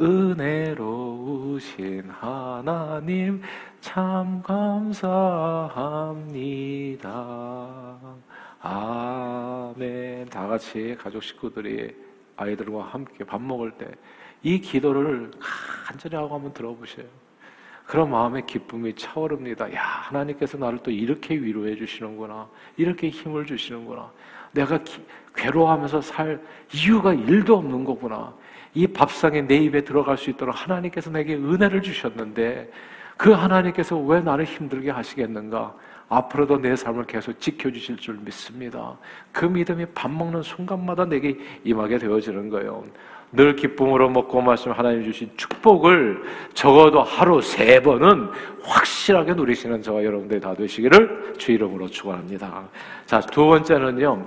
은혜로우신 0.00 2.10
하나님 2.10 3.42
참 3.80 4.42
감사합니다. 4.42 4.98
아멘. 8.62 10.26
다 10.30 10.48
같이 10.48 10.96
가족 10.98 11.22
식구들이 11.22 11.94
아이들과 12.36 12.82
함께 12.84 13.22
밥 13.24 13.40
먹을 13.40 13.70
때 13.72 13.86
이 14.42 14.60
기도를 14.60 15.30
간절히 15.84 16.16
하고 16.16 16.34
한번 16.34 16.52
들어보세요. 16.52 17.06
그런 17.90 18.08
마음의 18.08 18.46
기쁨이 18.46 18.94
차오릅니다. 18.94 19.74
야, 19.74 19.82
하나님께서 19.82 20.56
나를 20.56 20.78
또 20.84 20.92
이렇게 20.92 21.34
위로해 21.34 21.74
주시는구나. 21.74 22.48
이렇게 22.76 23.08
힘을 23.08 23.44
주시는구나. 23.44 24.08
내가 24.52 24.78
기, 24.84 25.02
괴로워하면서 25.34 26.00
살 26.00 26.40
이유가 26.72 27.12
일도 27.12 27.56
없는 27.56 27.82
거구나. 27.82 28.32
이 28.74 28.86
밥상에 28.86 29.42
내 29.42 29.56
입에 29.56 29.80
들어갈 29.80 30.16
수 30.16 30.30
있도록 30.30 30.54
하나님께서 30.54 31.10
내게 31.10 31.34
은혜를 31.34 31.82
주셨는데 31.82 32.70
그 33.16 33.32
하나님께서 33.32 33.98
왜 33.98 34.20
나를 34.20 34.44
힘들게 34.44 34.92
하시겠는가? 34.92 35.74
앞으로도 36.08 36.58
내 36.58 36.76
삶을 36.76 37.06
계속 37.06 37.40
지켜주실 37.40 37.96
줄 37.96 38.18
믿습니다. 38.18 38.96
그 39.32 39.46
믿음이 39.46 39.86
밥 39.86 40.12
먹는 40.12 40.42
순간마다 40.42 41.06
내게 41.06 41.36
임하게 41.64 41.98
되어지는 41.98 42.50
거예요. 42.50 42.84
늘 43.32 43.54
기쁨으로 43.54 44.08
먹고 44.10 44.40
마시면 44.40 44.76
하나님 44.76 45.04
주신 45.04 45.30
축복을 45.36 46.22
적어도 46.52 47.02
하루 47.02 47.40
세 47.40 47.80
번은 47.80 48.28
확실하게 48.62 49.34
누리시는 49.34 49.82
저와 49.82 50.04
여러분들이 50.04 50.40
다 50.40 50.54
되시기를 50.54 51.34
주 51.38 51.52
이름으로 51.52 51.88
축원합니다. 51.88 52.64
자, 53.06 53.20
두 53.20 53.46
번째는요. 53.46 54.26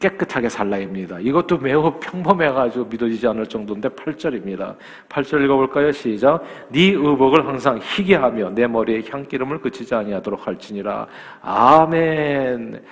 깨끗하게 0.00 0.48
살라입니다. 0.48 1.20
이것도 1.20 1.58
매우 1.58 1.92
평범해가지고 2.00 2.86
믿어지지 2.86 3.26
않을 3.28 3.46
정도인데 3.46 3.90
8절입니다. 3.90 4.74
8절 5.10 5.44
읽어볼까요? 5.44 5.92
시작. 5.92 6.42
네 6.70 6.92
의복을 6.92 7.46
항상 7.46 7.78
희게 7.82 8.16
하며 8.16 8.48
내 8.48 8.66
머리에 8.66 9.02
향기름을 9.06 9.60
그치지 9.60 9.94
아니하도록 9.94 10.46
할지니라. 10.46 11.06
아멘. 11.42 12.82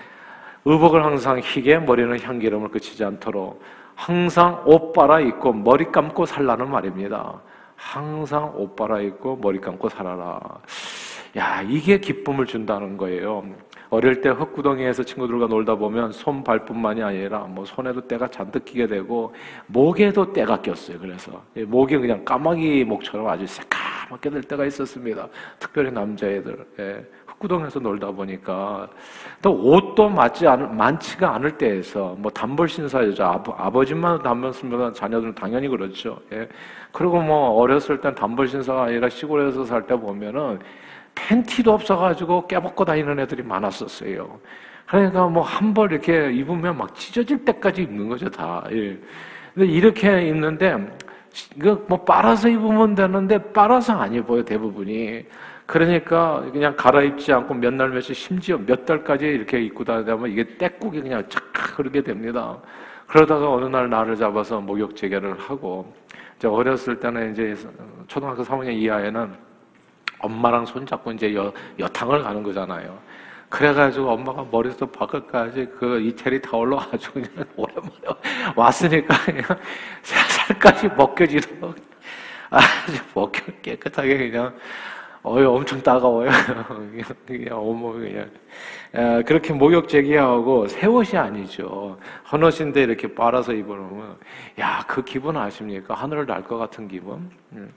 의복을 0.67 1.03
항상 1.03 1.41
희게 1.43 1.79
머리는 1.79 2.21
향기름을 2.21 2.69
그치지 2.69 3.03
않도록 3.03 3.63
항상 3.99 4.63
옷 4.65 4.93
빨아 4.93 5.19
입고 5.19 5.53
머리 5.53 5.91
감고 5.91 6.25
살라는 6.25 6.71
말입니다. 6.71 7.41
항상 7.75 8.53
옷 8.55 8.77
빨아 8.77 9.01
입고 9.01 9.37
머리 9.39 9.61
감고 9.61 9.89
살아라. 9.89 10.39
야, 11.37 11.63
이게 11.63 11.99
기쁨을 11.99 12.47
준다는 12.47 12.97
거예요. 12.97 13.45
어릴 13.91 14.21
때 14.21 14.29
흙구덩이에서 14.29 15.03
친구들과 15.03 15.49
놀다 15.49 15.75
보면 15.75 16.13
손 16.13 16.45
발뿐만이 16.45 17.03
아니라 17.03 17.41
뭐 17.41 17.65
손에도 17.65 18.01
때가 18.07 18.29
잔뜩 18.29 18.65
끼게 18.65 18.87
되고 18.87 19.35
목에도 19.67 20.33
때가 20.33 20.63
꼈어요. 20.63 21.01
그래서 21.01 21.43
목이 21.67 21.99
그냥 21.99 22.25
까마귀 22.25 22.85
목처럼 22.85 23.27
아주 23.27 23.49
새까맣게 23.49 24.31
될 24.31 24.43
때가 24.43 24.65
있었습니다. 24.67 25.27
특별히 25.59 25.91
남자애들. 25.91 26.67
예. 26.79 27.05
흙구덩에서 27.39 27.79
놀다 27.81 28.11
보니까 28.11 28.89
또 29.41 29.53
옷도 29.53 30.09
맞지 30.09 30.47
않, 30.47 30.77
많지가 30.77 31.35
않을 31.37 31.57
때에서 31.57 32.15
뭐 32.19 32.31
단벌 32.31 32.69
신사여자 32.69 33.27
아버, 33.29 33.53
아버지만 33.57 34.21
단벌 34.23 34.53
쓰면 34.53 34.93
자녀들은 34.95 35.35
당연히 35.35 35.69
그렇죠. 35.69 36.19
예. 36.33 36.49
그리고 36.93 37.21
뭐 37.21 37.51
어렸을 37.61 38.01
땐 38.01 38.15
단벌 38.15 38.49
신사가 38.49 38.85
아니라 38.85 39.09
시골에서 39.09 39.65
살 39.65 39.87
때 39.87 39.95
보면은 39.97 40.59
팬티도 41.15 41.73
없어가지고 41.73 42.47
깨벗고 42.49 42.85
다니는 42.85 43.19
애들이 43.21 43.43
많았었어요. 43.43 44.39
그러니까 44.87 45.27
뭐 45.27 45.43
한 45.43 45.75
벌 45.75 45.93
이렇게 45.93 46.33
입으면 46.33 46.77
막 46.77 46.95
찢어질 46.95 47.45
때까지 47.45 47.83
입는 47.83 48.09
거죠 48.09 48.29
다. 48.31 48.65
예. 48.73 48.99
근데 49.55 49.67
이렇게 49.73 50.29
입는데 50.29 50.77
이거 51.57 51.81
뭐 51.89 52.05
빨아서 52.05 52.49
입으면 52.49 52.95
되는데 52.95 53.39
빨아서 53.53 53.93
안 53.99 54.13
입어요 54.15 54.45
대부분이. 54.45 55.25
그러니까 55.69 56.43
그냥 56.51 56.75
갈아입지 56.77 57.31
않고 57.33 57.53
몇 57.55 57.75
날 57.75 57.91
며칠 57.91 58.15
심지어 58.15 58.57
몇 58.57 58.87
달까지 58.87 59.27
이렇게 59.27 59.61
입고 59.61 59.85
다니다 59.85 60.17
보면 60.17 60.31
이게 60.33 60.57
떼국이 60.57 61.03
그냥 61.03 61.23
착 61.29 61.43
흐르게 61.79 62.03
됩니다. 62.03 62.57
그러다가 63.07 63.51
어느 63.53 63.67
날 63.67 63.89
나를 63.91 64.17
잡아서 64.17 64.61
목욕 64.61 64.97
재개를 64.97 65.39
하고 65.39 65.93
이제 66.39 66.49
어렸을 66.49 66.99
때는 66.99 67.33
이제 67.33 67.55
초등학교 68.07 68.43
3학년 68.43 68.73
이하에는 68.73 69.35
엄마랑 70.21 70.65
손잡고 70.65 71.13
이제 71.13 71.35
여, 71.35 71.53
여탕을 71.79 72.23
가는 72.23 72.43
거잖아요. 72.43 72.99
그래가지고 73.51 74.11
엄마가 74.11 74.47
머리부터 74.51 74.87
발끝까지 74.87 75.69
그 75.79 76.01
이태리 76.01 76.41
다 76.41 76.57
올라가지고 76.57 77.13
그냥 77.21 77.47
오랜만에 77.57 77.93
왔으니까 78.57 79.17
그냥 79.25 79.43
살까지 80.03 80.89
벗겨지도록 80.89 81.77
아주 82.51 83.05
벗겨 83.13 83.41
깨끗하게 83.63 84.31
그냥 84.31 84.55
어이 85.23 85.45
엄청 85.45 85.81
따가워요. 85.83 86.31
그냥 87.27 87.59
어머 87.59 87.93
그냥 87.93 88.31
아, 88.95 89.23
그렇게 89.27 89.53
목욕 89.53 89.89
제기하고 89.89 90.67
새 90.69 90.87
옷이 90.87 91.17
아니죠. 91.19 91.99
헌 92.33 92.43
옷인데 92.43 92.83
이렇게 92.83 93.13
빨아서 93.15 93.53
입어놓으면 93.53 94.17
야 94.61 94.85
그 94.89 95.05
기분 95.05 95.37
아십니까? 95.37 95.95
하늘을 95.95 96.27
날 96.27 96.43
것 96.45 96.57
같은 96.59 96.89
기분. 96.89 97.31
음. 97.53 97.73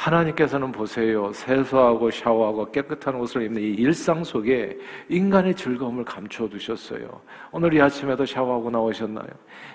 하나님께서는 0.00 0.72
보세요. 0.72 1.30
세수하고 1.30 2.10
샤워하고 2.10 2.70
깨끗한 2.70 3.16
옷을 3.16 3.42
입는 3.42 3.60
이 3.60 3.66
일상 3.66 4.24
속에 4.24 4.78
인간의 5.10 5.54
즐거움을 5.54 6.06
감추어 6.06 6.48
두셨어요. 6.48 7.20
오늘 7.52 7.74
이 7.74 7.82
아침에도 7.82 8.24
샤워하고 8.24 8.70
나오셨나요? 8.70 9.26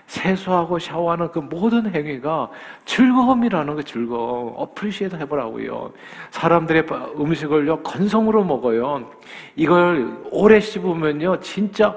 세수하고 0.08 0.80
샤워하는 0.80 1.30
그 1.32 1.38
모든 1.38 1.94
행위가 1.94 2.50
즐거움이라는 2.86 3.76
그 3.76 3.84
즐거움, 3.84 4.54
appreciate 4.56 5.16
해보라고요. 5.16 5.94
사람들의 6.32 6.86
음식을요, 7.20 7.84
건성으로 7.84 8.44
먹어요. 8.44 9.08
이걸 9.56 10.24
오래 10.32 10.60
씹으면요, 10.60 11.40
진짜 11.42 11.96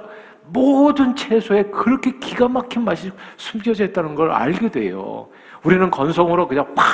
모든 0.50 1.16
채소에 1.16 1.62
그렇게 1.64 2.18
기가 2.18 2.46
막힌 2.46 2.84
맛이 2.84 3.10
숨겨져 3.38 3.84
있다는 3.84 4.14
걸 4.14 4.30
알게 4.30 4.70
돼요. 4.70 5.28
우리는 5.62 5.90
건성으로 5.90 6.46
그냥 6.46 6.74
팍 6.74 6.84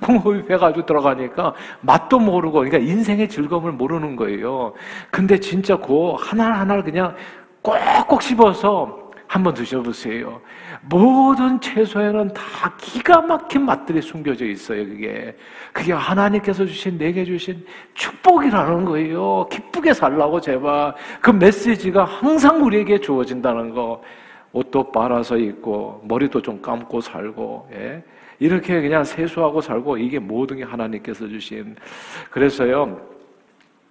쿵쿵 0.00 0.18
호흡해가지고 0.18 0.86
들어가니까 0.86 1.54
맛도 1.80 2.18
모르고 2.18 2.60
그러니까 2.60 2.78
인생의 2.78 3.28
즐거움을 3.28 3.72
모르는 3.72 4.16
거예요. 4.16 4.72
근데 5.10 5.38
진짜 5.38 5.76
그 5.76 6.12
하나하나를 6.18 6.82
그냥 6.84 7.14
꼭꼭 7.62 8.22
씹어서 8.22 9.04
한번 9.26 9.54
드셔보세요. 9.54 10.40
모든 10.82 11.60
채소에는 11.60 12.28
다 12.34 12.74
기가 12.78 13.20
막힌 13.22 13.64
맛들이 13.64 14.00
숨겨져 14.00 14.44
있어요, 14.44 14.86
그게. 14.86 15.36
그게 15.72 15.92
하나님께서 15.92 16.64
주신, 16.66 16.98
내게 16.98 17.24
주신 17.24 17.64
축복이라는 17.94 18.84
거예요. 18.84 19.48
기쁘게 19.50 19.94
살라고, 19.94 20.40
제발. 20.40 20.94
그 21.20 21.30
메시지가 21.30 22.04
항상 22.04 22.64
우리에게 22.64 23.00
주어진다는 23.00 23.74
거. 23.74 24.02
옷도 24.52 24.92
빨아서 24.92 25.36
입고, 25.36 26.02
머리도 26.04 26.40
좀 26.42 26.62
감고 26.62 27.00
살고, 27.00 27.70
예. 27.72 28.04
이렇게 28.38 28.80
그냥 28.80 29.04
세수하고 29.04 29.60
살고, 29.60 29.98
이게 29.98 30.18
모든 30.18 30.56
게 30.58 30.64
하나님께서 30.64 31.28
주신. 31.28 31.76
그래서요, 32.30 33.00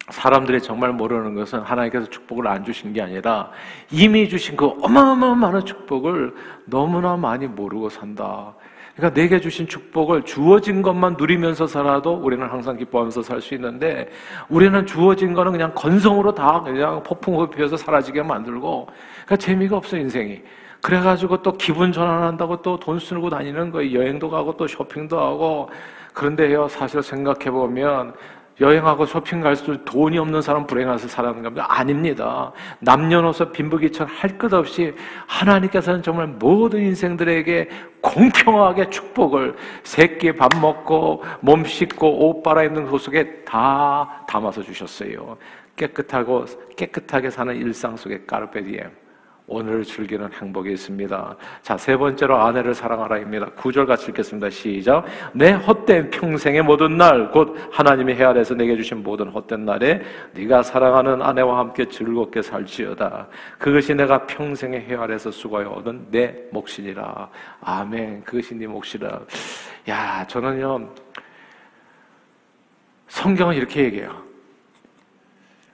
사람들이 0.10 0.62
정말 0.62 0.92
모르는 0.92 1.34
것은 1.34 1.60
하나님께서 1.60 2.08
축복을 2.10 2.48
안 2.48 2.66
주신 2.66 2.92
게 2.92 3.02
아니라 3.02 3.52
이미 3.90 4.28
주신 4.28 4.58
그 4.58 4.66
어마어마한 4.82 5.66
축복을 5.66 6.34
너무나 6.66 7.16
많이 7.16 7.48
모르고 7.48 7.88
산다. 7.88 8.54
그러니까 8.96 9.20
내게 9.20 9.40
주신 9.40 9.66
축복을 9.68 10.24
주어진 10.24 10.82
것만 10.82 11.16
누리면서 11.18 11.66
살아도 11.68 12.14
우리는 12.14 12.46
항상 12.48 12.78
기뻐하면서 12.78 13.24
살 13.24 13.42
수 13.42 13.56
있는데 13.56 14.10
우리는 14.50 14.86
주어진 14.86 15.34
거는 15.34 15.52
그냥 15.54 15.72
건성으로 15.74 16.36
다 16.36 16.62
그냥 16.62 17.02
폭풍 17.02 17.40
흡입해서 17.40 17.76
사라지게 17.78 18.22
만들고 18.24 18.88
그러니까 19.26 19.36
재미가 19.38 19.78
없어 19.78 19.98
인생이. 19.98 20.42
그래가지고 20.84 21.42
또 21.42 21.54
기분 21.58 21.92
전환한다고 21.94 22.62
또 22.62 22.78
돈 22.78 23.00
쓰고 23.00 23.30
다니는 23.30 23.72
거예요. 23.72 24.00
여행도 24.02 24.30
가고 24.30 24.56
또 24.58 24.68
쇼핑도 24.68 25.18
하고 25.20 25.70
그런데요 26.14 26.68
사실 26.68 27.02
생각해 27.02 27.50
보면 27.52 28.14
여행하고 28.60 29.06
쇼핑 29.06 29.42
갈수록 29.42 29.84
돈이 29.86 30.18
없는 30.20 30.42
사람 30.42 30.68
불행해서 30.68 31.08
살아가는 31.08 31.42
겁니다. 31.42 31.66
아닙니다. 31.70 32.52
남녀노소 32.80 33.52
빈부귀천 33.52 34.08
할 34.08 34.38
것 34.38 34.54
없이 34.54 34.94
하나님께서는 35.28 36.04
정말 36.04 36.28
모든 36.28 36.82
인생들에게 36.82 37.70
공평하게 38.02 38.90
축복을 38.90 39.56
새끼 39.84 40.34
밥 40.34 40.52
먹고 40.62 41.24
몸 41.40 41.64
씻고 41.66 42.28
옷 42.30 42.44
빨아입는 42.44 42.88
그 42.88 42.98
속에 43.00 43.44
다 43.46 44.24
담아서 44.28 44.62
주셨어요. 44.62 45.38
깨끗하고 45.78 46.46
깨끗하게 46.78 47.30
사는 47.32 47.56
일상 47.56 47.96
속에 47.98 48.26
까르페디엠. 48.28 49.03
오늘을 49.46 49.84
즐기는 49.84 50.32
행복이 50.32 50.72
있습니다. 50.72 51.36
자, 51.62 51.78
세 51.78 51.98
번째로 51.98 52.38
아내를 52.38 52.74
사랑하라입니다. 52.74 53.48
구절 53.52 53.86
같이 53.86 54.10
읽겠습니다. 54.10 54.50
시작. 54.50 55.06
내 55.34 55.52
헛된 55.52 56.12
평생의 56.12 56.62
모든 56.64 56.98
날, 56.98 57.30
곧 57.30 57.56
하나님의 57.72 58.16
해아래서 58.16 58.54
내게 58.56 58.76
주신 58.76 59.04
모든 59.04 59.28
헛된 59.30 59.66
날에 59.66 60.02
네가 60.34 60.64
사랑하는 60.64 61.22
아내와 61.22 61.60
함께 61.60 61.86
즐겁게 61.88 62.42
살지어다. 62.42 63.28
그것이 63.58 63.94
내가 63.94 64.26
평생의 64.26 64.82
해 64.82 64.96
아래서 64.96 65.30
수고하여 65.30 65.70
얻은 65.72 66.08
내 66.10 66.34
몫이니라. 66.52 67.30
아멘. 67.62 68.24
그것이 68.24 68.56
네 68.56 68.66
몫이라. 68.66 69.20
야, 69.90 70.26
저는요, 70.28 70.90
성경은 73.08 73.56
이렇게 73.56 73.84
얘기해요. 73.84 74.24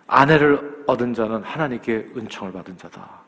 아내를 0.07 0.83
얻은 0.87 1.13
자는 1.13 1.43
하나님께 1.43 2.07
은총을 2.17 2.51
받은 2.51 2.75
자다. 2.77 3.18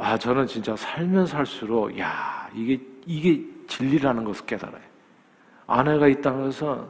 아, 0.00 0.16
저는 0.16 0.46
진짜 0.46 0.74
살면 0.76 1.26
살수록, 1.26 1.98
야, 1.98 2.48
이게, 2.54 2.80
이게 3.06 3.44
진리라는 3.66 4.24
것을 4.24 4.46
깨달아요. 4.46 4.80
아내가 5.66 6.08
있다는 6.08 6.44
것은, 6.46 6.84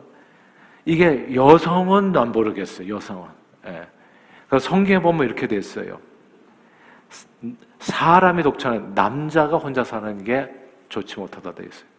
이게 0.84 1.34
여성은 1.34 2.12
난 2.12 2.32
모르겠어요, 2.32 2.94
여성은. 2.94 3.28
예. 3.66 3.86
그 4.48 4.58
성경에 4.58 5.00
보면 5.00 5.26
이렇게 5.26 5.46
돼 5.46 5.56
있어요. 5.56 5.98
사람이 7.80 8.42
독차는 8.42 8.94
남자가 8.94 9.56
혼자 9.56 9.82
사는 9.84 10.22
게 10.24 10.48
좋지 10.88 11.18
못하다 11.18 11.54
돼 11.54 11.64
있어요. 11.66 11.90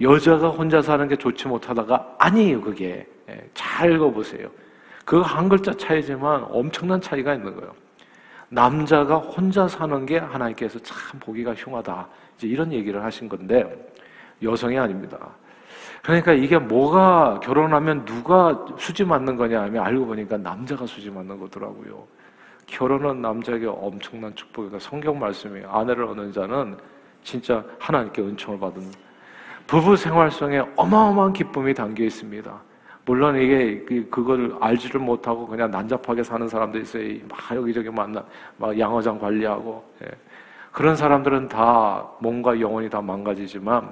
여자가 0.00 0.48
혼자 0.48 0.80
사는 0.82 1.06
게 1.08 1.16
좋지 1.16 1.48
못하다가 1.48 2.16
아니에요, 2.18 2.60
그게. 2.60 3.06
예. 3.28 3.50
잘 3.54 3.92
읽어보세요. 3.92 4.48
그 5.04 5.20
한 5.20 5.48
글자 5.48 5.72
차이지만 5.72 6.46
엄청난 6.48 7.00
차이가 7.00 7.34
있는 7.34 7.54
거예요. 7.54 7.74
남자가 8.48 9.16
혼자 9.16 9.66
사는 9.66 10.06
게 10.06 10.18
하나님께서 10.18 10.78
참 10.80 11.18
보기가 11.20 11.54
흉하다. 11.54 12.08
이제 12.36 12.46
이런 12.46 12.72
얘기를 12.72 13.02
하신 13.02 13.28
건데 13.28 13.92
여성이 14.42 14.78
아닙니다. 14.78 15.18
그러니까 16.02 16.32
이게 16.32 16.58
뭐가 16.58 17.40
결혼하면 17.42 18.04
누가 18.04 18.66
수지 18.78 19.04
맞는 19.04 19.36
거냐 19.36 19.62
하면 19.62 19.84
알고 19.84 20.06
보니까 20.06 20.36
남자가 20.36 20.86
수지 20.86 21.10
맞는 21.10 21.38
거더라고요. 21.40 22.06
결혼은 22.66 23.22
남자에게 23.22 23.66
엄청난 23.66 24.34
축복이다. 24.34 24.78
성경 24.78 25.18
말씀이에요. 25.18 25.70
아내를 25.70 26.04
얻는 26.04 26.32
자는 26.32 26.76
진짜 27.22 27.64
하나님께 27.78 28.20
은총을 28.20 28.60
받은 28.60 28.82
부부 29.66 29.96
생활 29.96 30.30
속에 30.30 30.62
어마어마한 30.76 31.32
기쁨이 31.32 31.72
담겨 31.72 32.04
있습니다. 32.04 32.62
물론 33.04 33.36
이게 33.36 33.84
그, 33.86 34.08
그걸 34.10 34.56
알지를 34.60 35.00
못하고 35.00 35.46
그냥 35.46 35.70
난잡하게 35.70 36.22
사는 36.22 36.48
사람도 36.48 36.78
있어요. 36.78 37.18
막 37.28 37.38
여기저기 37.56 37.90
만나, 37.90 38.24
막 38.56 38.78
양어장 38.78 39.18
관리하고. 39.18 39.84
예. 40.04 40.08
그런 40.72 40.96
사람들은 40.96 41.48
다 41.48 42.08
몸과 42.18 42.58
영혼이 42.58 42.90
다 42.90 43.00
망가지지만 43.00 43.88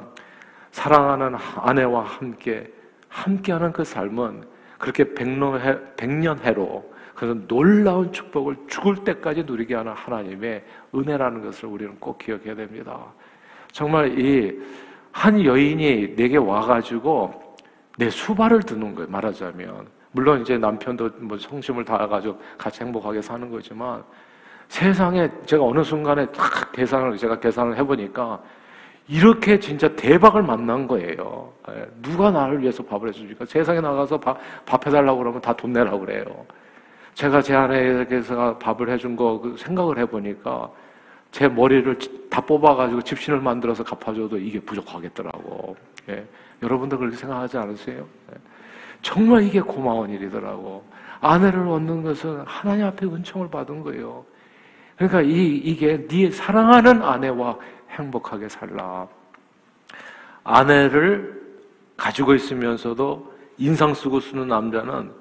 사랑하는 0.70 1.37
아내와 1.57 2.03
함께, 2.03 2.72
함께하는 3.09 3.72
그 3.72 3.85
삶은 3.85 4.44
그렇게 4.79 5.14
백년해, 5.14 5.94
백년해로 5.96 6.92
그래서 7.14 7.38
놀라운 7.46 8.11
축복을 8.12 8.57
죽을 8.66 8.96
때까지 9.05 9.44
누리게 9.44 9.75
하는 9.77 9.92
하나님의 9.92 10.64
은혜라는 10.94 11.44
것을 11.44 11.68
우리는 11.68 11.94
꼭 12.01 12.18
기억해야 12.18 12.55
됩니다. 12.55 12.98
정말 13.70 14.18
이 14.18 14.59
한 15.12 15.44
여인이 15.44 16.16
내게 16.16 16.38
와가지고 16.38 17.41
내 17.98 18.09
수발을 18.11 18.62
드는 18.62 18.94
거예요. 18.94 19.09
말하자면 19.11 19.87
물론 20.12 20.42
이제 20.42 20.59
남편도 20.59 21.11
뭐 21.20 21.38
성심을 21.38 21.85
다해가지고 21.85 22.38
같이 22.59 22.83
행복하게 22.83 23.22
사는 23.22 23.50
거지만 23.50 24.02
세상에 24.68 25.31
제가 25.46 25.64
어느 25.64 25.83
순간에 25.83 26.26
딱 26.26 26.72
계산을 26.72 27.16
제가 27.16 27.38
계산을 27.40 27.76
해보니까 27.78 28.40
이렇게 29.09 29.59
진짜 29.59 29.88
대박을 29.94 30.42
만난 30.42 30.87
거예요. 30.87 31.52
예, 31.70 31.87
누가 32.00 32.31
나를 32.31 32.62
위해서 32.62 32.83
밥을 32.83 33.09
해주니까 33.09 33.44
세상에 33.44 33.81
나가서 33.81 34.18
밥, 34.18 34.38
밥 34.64 34.87
해달라고 34.87 35.18
그러면 35.18 35.40
다 35.40 35.52
돈 35.52 35.72
내라고 35.72 36.00
그래요. 36.00 36.24
제가 37.14 37.42
제 37.42 37.55
아내에게서 37.55 38.57
밥을 38.59 38.88
해준 38.88 39.16
거그 39.16 39.57
생각을 39.59 39.98
해보니까 39.98 40.70
제 41.32 41.48
머리를 41.48 41.98
다 42.30 42.40
뽑아가지고 42.40 43.02
집신을 43.02 43.40
만들어서 43.40 43.82
갚아줘도 43.82 44.38
이게 44.38 44.60
부족하겠더라고. 44.60 45.76
예. 46.10 46.24
여러분도 46.62 46.98
그렇게 46.98 47.16
생각하지 47.16 47.58
않으세요? 47.58 48.06
네. 48.30 48.36
정말 49.00 49.42
이게 49.42 49.60
고마운 49.60 50.10
일이더라고. 50.10 50.84
아내를 51.20 51.66
얻는 51.66 52.02
것은 52.02 52.42
하나님 52.46 52.84
앞에 52.86 53.06
은총을 53.06 53.50
받은 53.50 53.82
거예요. 53.82 54.24
그러니까 54.96 55.22
이, 55.22 55.56
이게 55.56 56.06
네 56.06 56.30
사랑하는 56.30 57.02
아내와 57.02 57.58
행복하게 57.90 58.48
살라. 58.48 59.08
아내를 60.44 61.42
가지고 61.96 62.34
있으면서도 62.34 63.32
인상 63.58 63.94
쓰고 63.94 64.20
쓰는 64.20 64.48
남자는 64.48 65.12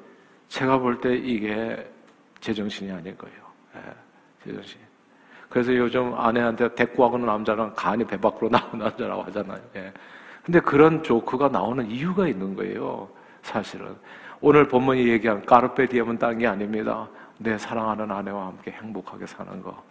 제가 0.50 0.78
볼 0.80 1.00
때 1.00 1.16
이게 1.16 1.90
제정신이 2.42 2.92
아닌 2.92 3.16
거예요. 3.18 3.38
네, 3.76 3.82
제정신. 4.44 4.91
그래서 5.52 5.76
요즘 5.76 6.14
아내한테 6.16 6.74
대꾸하는 6.76 7.26
남자는 7.26 7.74
간이 7.74 8.06
배 8.06 8.16
밖으로 8.18 8.50
나오는 8.50 8.80
남자라고 8.80 9.24
하잖아요. 9.24 9.60
예. 9.76 9.92
근데 10.44 10.62
그런 10.62 11.04
조크가 11.04 11.50
나오는 11.50 11.92
이유가 11.92 12.26
있는 12.26 12.56
거예요. 12.56 13.10
사실은. 13.42 13.94
오늘 14.40 14.68
본문이 14.68 15.10
얘기한 15.10 15.46
까르페 15.46 15.88
디엠은 15.88 16.18
딴게 16.18 16.48
아닙니다. 16.48 17.08
내 17.38 17.58
사랑하는 17.58 18.10
아내와 18.10 18.48
함께 18.48 18.72
행복하게 18.72 19.26
사는 19.28 19.62
거. 19.62 19.84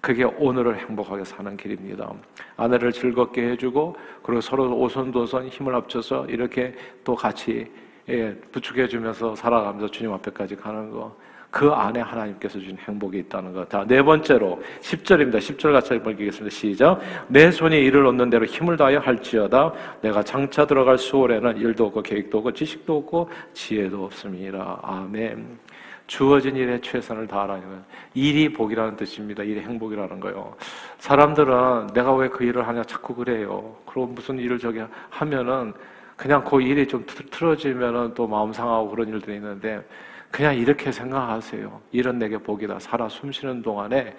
그게 0.00 0.22
오늘을 0.22 0.78
행복하게 0.78 1.24
사는 1.24 1.56
길입니다. 1.56 2.12
아내를 2.56 2.92
즐겁게 2.92 3.50
해주고, 3.50 3.96
그리고 4.22 4.40
서로 4.40 4.72
오손도손 4.78 5.48
힘을 5.48 5.74
합쳐서 5.74 6.26
이렇게 6.26 6.76
또 7.02 7.16
같이 7.16 7.68
예, 8.08 8.34
부축해주면서 8.52 9.34
살아가면서 9.34 9.88
주님 9.88 10.12
앞에까지 10.12 10.54
가는 10.54 10.90
거. 10.90 11.14
그 11.50 11.70
안에 11.70 12.00
하나님께서 12.00 12.58
주신 12.58 12.76
행복이 12.76 13.18
있다는 13.20 13.52
것. 13.54 13.68
자, 13.70 13.84
네 13.86 14.02
번째로 14.02 14.62
10절입니다. 14.80 15.38
10절 15.38 15.72
같이 15.72 15.94
읽겠습니다. 15.94 16.50
시작. 16.54 17.00
내 17.28 17.50
손이 17.50 17.76
일을 17.76 18.04
얻는 18.06 18.30
대로 18.30 18.44
힘을 18.44 18.76
다하여 18.76 18.98
할지어다. 18.98 19.72
내가 20.02 20.22
장차 20.22 20.66
들어갈 20.66 20.98
수월에는 20.98 21.56
일도 21.56 21.86
없고 21.86 22.02
계획도 22.02 22.38
없고 22.38 22.52
지식도 22.52 22.98
없고 22.98 23.30
지혜도 23.54 24.04
없습니다. 24.04 24.78
아멘. 24.82 25.58
주어진 26.06 26.56
일에 26.56 26.80
최선을 26.80 27.26
다하라는 27.26 27.62
일이 28.14 28.50
복이라는 28.50 28.96
뜻입니다. 28.96 29.42
일이 29.42 29.60
행복이라는 29.60 30.20
거요. 30.20 30.54
사람들은 30.98 31.88
내가 31.94 32.14
왜 32.14 32.28
그 32.28 32.44
일을 32.44 32.66
하냐 32.66 32.82
자꾸 32.84 33.14
그래요. 33.14 33.76
그럼 33.86 34.14
무슨 34.14 34.38
일을 34.38 34.58
저기 34.58 34.80
하면은 35.10 35.72
그냥 36.16 36.42
그 36.44 36.60
일이 36.60 36.86
좀 36.86 37.04
틀어지면은 37.30 38.12
또 38.14 38.26
마음 38.26 38.52
상하고 38.52 38.90
그런 38.90 39.08
일들이 39.08 39.36
있는데 39.36 39.86
그냥 40.30 40.56
이렇게 40.56 40.92
생각하세요. 40.92 41.80
이런 41.92 42.18
내게 42.18 42.38
복이다. 42.38 42.78
살아 42.78 43.08
숨쉬는 43.08 43.62
동안에 43.62 44.14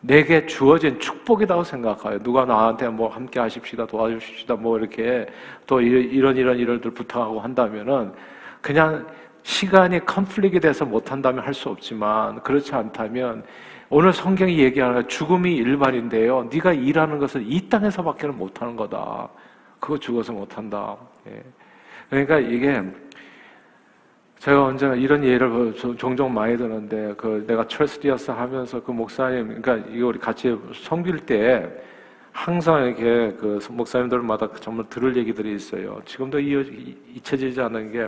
내게 0.00 0.44
주어진 0.46 1.00
축복이라고 1.00 1.64
생각해요. 1.64 2.18
누가 2.22 2.44
나한테 2.44 2.88
뭐 2.88 3.08
함께 3.08 3.40
하십시다, 3.40 3.86
도와주십시다, 3.86 4.54
뭐 4.56 4.78
이렇게 4.78 5.26
또 5.66 5.80
이런 5.80 6.36
이런 6.36 6.58
일들 6.58 6.90
부탁하고 6.90 7.40
한다면은 7.40 8.12
그냥 8.60 9.06
시간이 9.42 10.04
컨플릭이 10.04 10.60
돼서 10.60 10.84
못한다면 10.84 11.44
할 11.44 11.54
수 11.54 11.70
없지만 11.70 12.42
그렇지 12.42 12.74
않다면 12.74 13.44
오늘 13.90 14.12
성경이 14.12 14.58
얘기하는 14.58 15.08
죽음이 15.08 15.54
일반인데요. 15.56 16.48
네가 16.52 16.72
일하는 16.72 17.18
것은 17.18 17.42
이 17.46 17.68
땅에서밖에는 17.68 18.36
못하는 18.36 18.76
거다. 18.76 19.28
그거 19.80 19.98
죽어서 19.98 20.32
못한다. 20.32 20.96
예. 21.28 21.42
그러니까 22.10 22.38
이게 22.38 22.82
제가 24.44 24.62
언제나 24.62 24.94
이런 24.94 25.24
예를 25.24 25.74
종종 25.96 26.34
많이 26.34 26.54
드는데 26.54 27.14
그 27.16 27.42
내가 27.46 27.66
철스디어스 27.66 28.30
하면서 28.30 28.78
그 28.84 28.90
목사님 28.90 29.62
그러니까 29.62 29.90
이거 29.90 30.08
우리 30.08 30.18
같이 30.18 30.54
섬길 30.74 31.20
때 31.20 31.66
항상 32.30 32.84
이렇게 32.84 33.34
그 33.38 33.58
목사님들마다 33.70 34.50
정말 34.60 34.86
들을 34.90 35.16
얘기들이 35.16 35.54
있어요. 35.54 35.98
지금도 36.04 36.38
잊혀지지 36.40 37.58
않는 37.58 37.90
게 37.90 38.06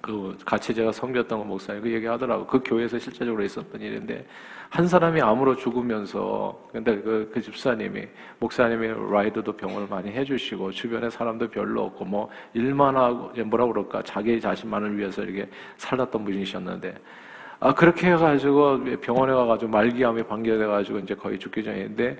그 0.00 0.36
같이 0.44 0.74
제가 0.74 0.92
섬겼던 0.92 1.46
목사님 1.46 1.82
그 1.82 1.92
얘기하더라고. 1.92 2.46
그 2.46 2.60
교회에서 2.64 2.98
실제적으로 2.98 3.42
있었던 3.42 3.80
일인데 3.80 4.24
한 4.70 4.86
사람이 4.86 5.20
암으로 5.20 5.56
죽으면서 5.56 6.68
근데 6.72 7.00
그, 7.00 7.30
그 7.32 7.40
집사님이 7.40 8.06
목사님이 8.38 8.88
라이드도 9.10 9.56
병원을 9.56 9.88
많이 9.88 10.10
해주시고 10.12 10.72
주변에 10.72 11.10
사람도 11.10 11.48
별로 11.48 11.84
없고 11.84 12.04
뭐 12.04 12.28
일만 12.54 12.96
하고 12.96 13.32
뭐라 13.44 13.66
그럴까? 13.66 14.02
자기 14.02 14.40
자신만을 14.40 14.96
위해서 14.98 15.22
이렇게 15.22 15.48
살았던 15.78 16.24
분이셨는데 16.24 16.94
아 17.60 17.74
그렇게 17.74 18.12
해가지고 18.12 18.84
병원에 19.00 19.32
가가지고 19.32 19.70
말기암에 19.70 20.22
방겨돼가지고 20.22 20.98
이제 21.00 21.14
거의 21.14 21.38
죽기 21.38 21.64
전인데 21.64 22.16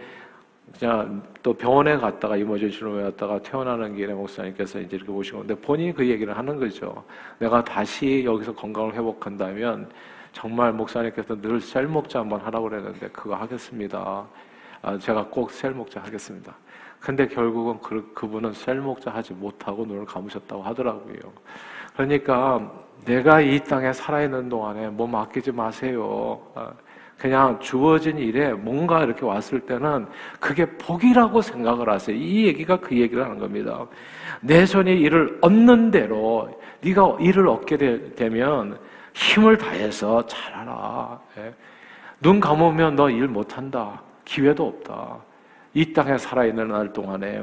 그냥 0.78 1.22
또 1.42 1.52
병원에 1.52 1.96
갔다가 1.96 2.36
이머전시로 2.36 3.02
갔다가 3.02 3.40
태어나는 3.40 3.96
길에 3.96 4.12
목사님께서 4.12 4.80
이제 4.80 4.96
이렇게 4.96 5.10
오시고 5.10 5.38
근데 5.38 5.54
본인이 5.54 5.92
그 5.92 6.06
얘기를 6.06 6.36
하는 6.36 6.58
거죠. 6.58 7.04
내가 7.38 7.62
다시 7.64 8.22
여기서 8.24 8.54
건강을 8.54 8.94
회복한다면 8.94 9.88
정말 10.32 10.72
목사님께서 10.72 11.40
늘 11.40 11.60
셀목자 11.60 12.20
한번 12.20 12.40
하라고 12.40 12.68
그랬는데 12.68 13.08
그거 13.08 13.34
하겠습니다. 13.34 14.26
아, 14.82 14.98
제가 14.98 15.26
꼭 15.26 15.50
셀목자 15.50 16.00
하겠습니다. 16.00 16.54
근데 17.00 17.26
결국은 17.26 17.78
그, 17.80 18.12
그분은 18.14 18.52
셀목자 18.52 19.10
하지 19.10 19.32
못하고 19.32 19.84
눈을 19.84 20.04
감으셨다고 20.04 20.62
하더라고요. 20.62 21.18
그러니까 21.94 22.72
내가 23.04 23.40
이 23.40 23.58
땅에 23.64 23.92
살아있는 23.92 24.48
동안에 24.48 24.88
뭐 24.88 25.06
맡기지 25.06 25.52
마세요. 25.52 26.40
아, 26.54 26.72
그냥 27.18 27.58
주어진 27.58 28.16
일에 28.16 28.52
뭔가 28.52 29.02
이렇게 29.02 29.24
왔을 29.24 29.60
때는 29.60 30.06
그게 30.38 30.64
복이라고 30.64 31.42
생각을 31.42 31.88
하세요. 31.90 32.16
이 32.16 32.46
얘기가 32.46 32.78
그 32.78 32.96
얘기를 32.96 33.24
하는 33.24 33.38
겁니다. 33.38 33.84
내 34.40 34.64
손이 34.64 35.00
일을 35.00 35.38
얻는 35.40 35.90
대로 35.90 36.48
네가 36.80 37.16
일을 37.20 37.48
얻게 37.48 37.76
되, 37.76 38.28
면 38.28 38.78
힘을 39.14 39.58
다해서 39.58 40.24
잘하라. 40.26 41.18
예. 41.38 41.52
눈 42.20 42.38
감으면 42.38 42.94
너 42.94 43.10
일 43.10 43.26
못한다. 43.26 44.00
기회도 44.24 44.66
없다. 44.68 45.16
이 45.74 45.92
땅에 45.92 46.16
살아있는 46.16 46.68
날 46.68 46.92
동안에. 46.92 47.42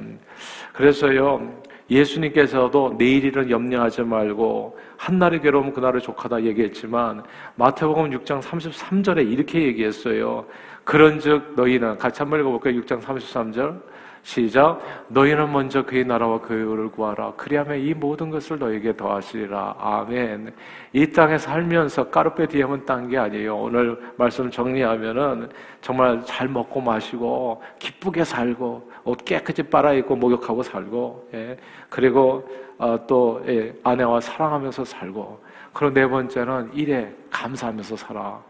그래서요, 0.72 1.52
예수님께서도 1.90 2.96
내일 2.98 3.26
일은 3.26 3.50
염려하지 3.50 4.04
말고 4.04 4.78
한날의 4.98 5.42
괴로움 5.42 5.72
그날의 5.72 6.02
족하다 6.02 6.44
얘기했지만 6.44 7.24
마태복음 7.56 8.10
6장 8.10 8.42
33절에 8.42 9.32
이렇게 9.32 9.62
얘기했어요. 9.64 10.46
그런즉 10.84 11.54
너희는 11.56 11.98
같이 11.98 12.20
한번 12.20 12.40
읽어볼까요? 12.40 12.80
6장 12.82 13.02
33절 13.02 13.82
시작. 14.26 14.80
너희는 15.10 15.52
먼저 15.52 15.84
그의 15.84 16.04
나라와 16.04 16.42
그의 16.42 16.66
의를 16.66 16.90
구하라. 16.90 17.34
그리하면 17.38 17.78
이 17.78 17.94
모든 17.94 18.32
것을 18.32 18.58
너에게 18.58 18.98
더하시리라. 18.98 19.76
아멘. 19.78 20.52
이 20.94 21.12
땅에 21.12 21.38
살면서 21.38 22.10
까르페 22.10 22.48
디엠은 22.48 22.88
딴 22.88 23.08
게 23.08 23.20
아니에요. 23.20 23.56
오늘 23.56 23.96
말씀 24.18 24.50
정리하면은 24.50 25.50
정말 25.80 26.24
잘 26.26 26.48
먹고 26.48 26.82
마시고 26.82 27.62
기쁘게 27.78 28.24
살고 28.24 28.90
옷 29.04 29.24
깨끗이 29.24 29.62
빨아입고 29.62 30.16
목욕하고 30.16 30.64
살고 30.64 31.30
예. 31.36 31.56
그리고 31.90 32.50
어, 32.80 32.98
또 33.06 33.44
예, 33.48 33.76
아내와 33.84 34.22
사랑하면서 34.22 34.86
살고 34.86 35.40
그리고 35.72 35.94
네 35.94 36.08
번째는 36.08 36.74
일에 36.74 37.16
감사하면서 37.30 37.96
살아. 37.96 38.42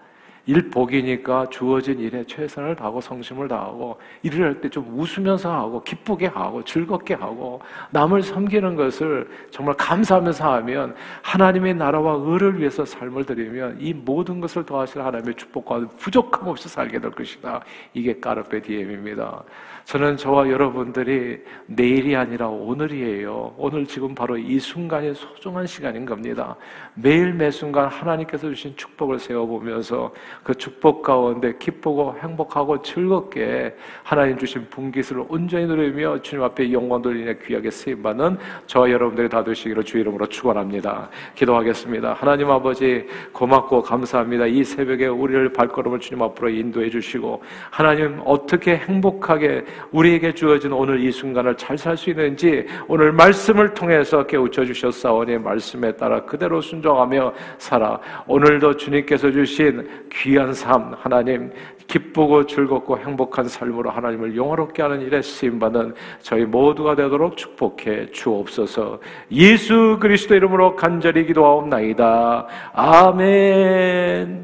일복이니까 0.46 1.48
주어진 1.50 2.00
일에 2.00 2.24
최선을 2.24 2.76
다하고 2.76 3.02
성심을 3.02 3.48
다하고 3.48 3.98
일을 4.24 4.46
할 4.46 4.62
때 4.62 4.70
좀 4.70 4.86
웃으면서 4.98 5.52
하고 5.54 5.82
기쁘게 5.84 6.28
하고 6.28 6.64
즐겁게 6.64 7.14
하고 7.16 7.62
남을 7.92 8.22
섬기는 8.24 8.76
것을 8.76 9.28
정말 9.52 9.76
감사하면서 9.76 10.54
하면 10.56 10.96
하나님의 11.22 11.76
나라와 11.76 12.14
의를 12.20 12.60
위해서 12.60 12.86
삶을 12.86 13.26
드리면 13.26 13.78
이 13.80 13.94
모든 13.94 14.40
것을 14.40 14.66
더하실 14.66 15.02
하나님의 15.02 15.36
축복과 15.36 15.88
부족함 15.98 16.48
없이 16.48 16.68
살게 16.70 17.00
될 17.00 17.12
것이다. 17.12 17.62
이게 17.94 18.20
까르페 18.20 18.62
디엠입니다. 18.62 19.44
저는 19.86 20.18
저와 20.18 20.50
여러분들이 20.50 21.44
내일이 21.68 22.16
아니라 22.16 22.48
오늘이에요. 22.48 23.54
오늘 23.56 23.86
지금 23.86 24.16
바로 24.16 24.36
이 24.36 24.60
순간이 24.60 25.14
소중한 25.14 25.68
시간인 25.68 26.08
겁니다. 26.08 26.56
매일 26.96 27.32
매 27.34 27.52
순간 27.52 27.88
하나님께서 27.88 28.50
주신 28.50 28.76
축복을 28.76 29.20
세워보면서 29.20 30.12
그 30.44 30.56
축복 30.56 31.04
가운데 31.04 31.54
기쁘고 31.60 32.16
행복하고 32.20 32.82
즐겁게 32.82 33.76
하나님 34.02 34.40
주신 34.40 34.68
분깃을 34.72 35.24
온전히 35.30 35.68
누리며 35.68 36.24
주님 36.24 36.44
앞에 36.44 36.72
영광 36.72 37.04
돌리며 37.04 37.34
귀하게 37.46 37.70
쓰임받는 37.70 38.40
저와 38.66 38.90
여러분들이 38.90 39.30
다 39.30 39.44
되시기를 39.44 39.84
주 39.84 40.00
이름으로 40.00 40.26
축원합니다. 40.26 41.10
기도하겠습니다. 41.36 42.14
하나님 42.14 42.50
아버지 42.50 43.06
고맙고 43.32 43.84
감사합니다. 43.84 44.48
이 44.48 44.64
새벽에 44.64 45.06
우리를 45.06 45.54
발걸음을 45.54 46.00
주님 46.00 46.24
앞으로 46.24 46.50
인도해 46.50 46.90
주시고 46.90 47.44
하나님 47.70 48.20
어떻게 48.26 48.78
행복하게 48.78 49.64
우리에게 49.92 50.34
주어진 50.34 50.72
오늘 50.74 51.00
이 51.00 51.12
순간을 51.12 51.56
잘 51.56 51.78
살 51.78 51.96
수 51.98 52.10
있는지 52.10 52.66
오늘 52.88 53.12
말씀을 53.12 53.74
통해서 53.74 54.26
깨우쳐 54.26 54.66
주셨사오니 54.66 55.38
말씀에 55.38 55.92
따라 55.96 56.24
그대로 56.24 56.62
순종하며 56.62 57.34
살아 57.58 58.00
오늘도 58.28 58.78
주님께서 58.78 59.32
주신 59.32 59.88
귀한 60.12 60.54
삶 60.54 60.94
하나님 60.98 61.52
기쁘고 61.88 62.46
즐겁고 62.46 62.98
행복한 62.98 63.48
삶으로 63.48 63.92
하나님을 63.92 64.36
영화롭게 64.36 64.82
하는 64.82 65.02
일에 65.02 65.22
쓰임받는 65.22 65.94
저희 66.22 66.46
모두가 66.46 66.96
되도록 66.96 67.38
축복해 67.38 68.12
주옵소서 68.12 69.00
예수 69.32 69.98
그리스도 70.02 70.36
이름으로 70.36 70.76
간절히 70.76 71.26
기도하옵나이다. 71.28 72.48
아멘. 72.74 74.44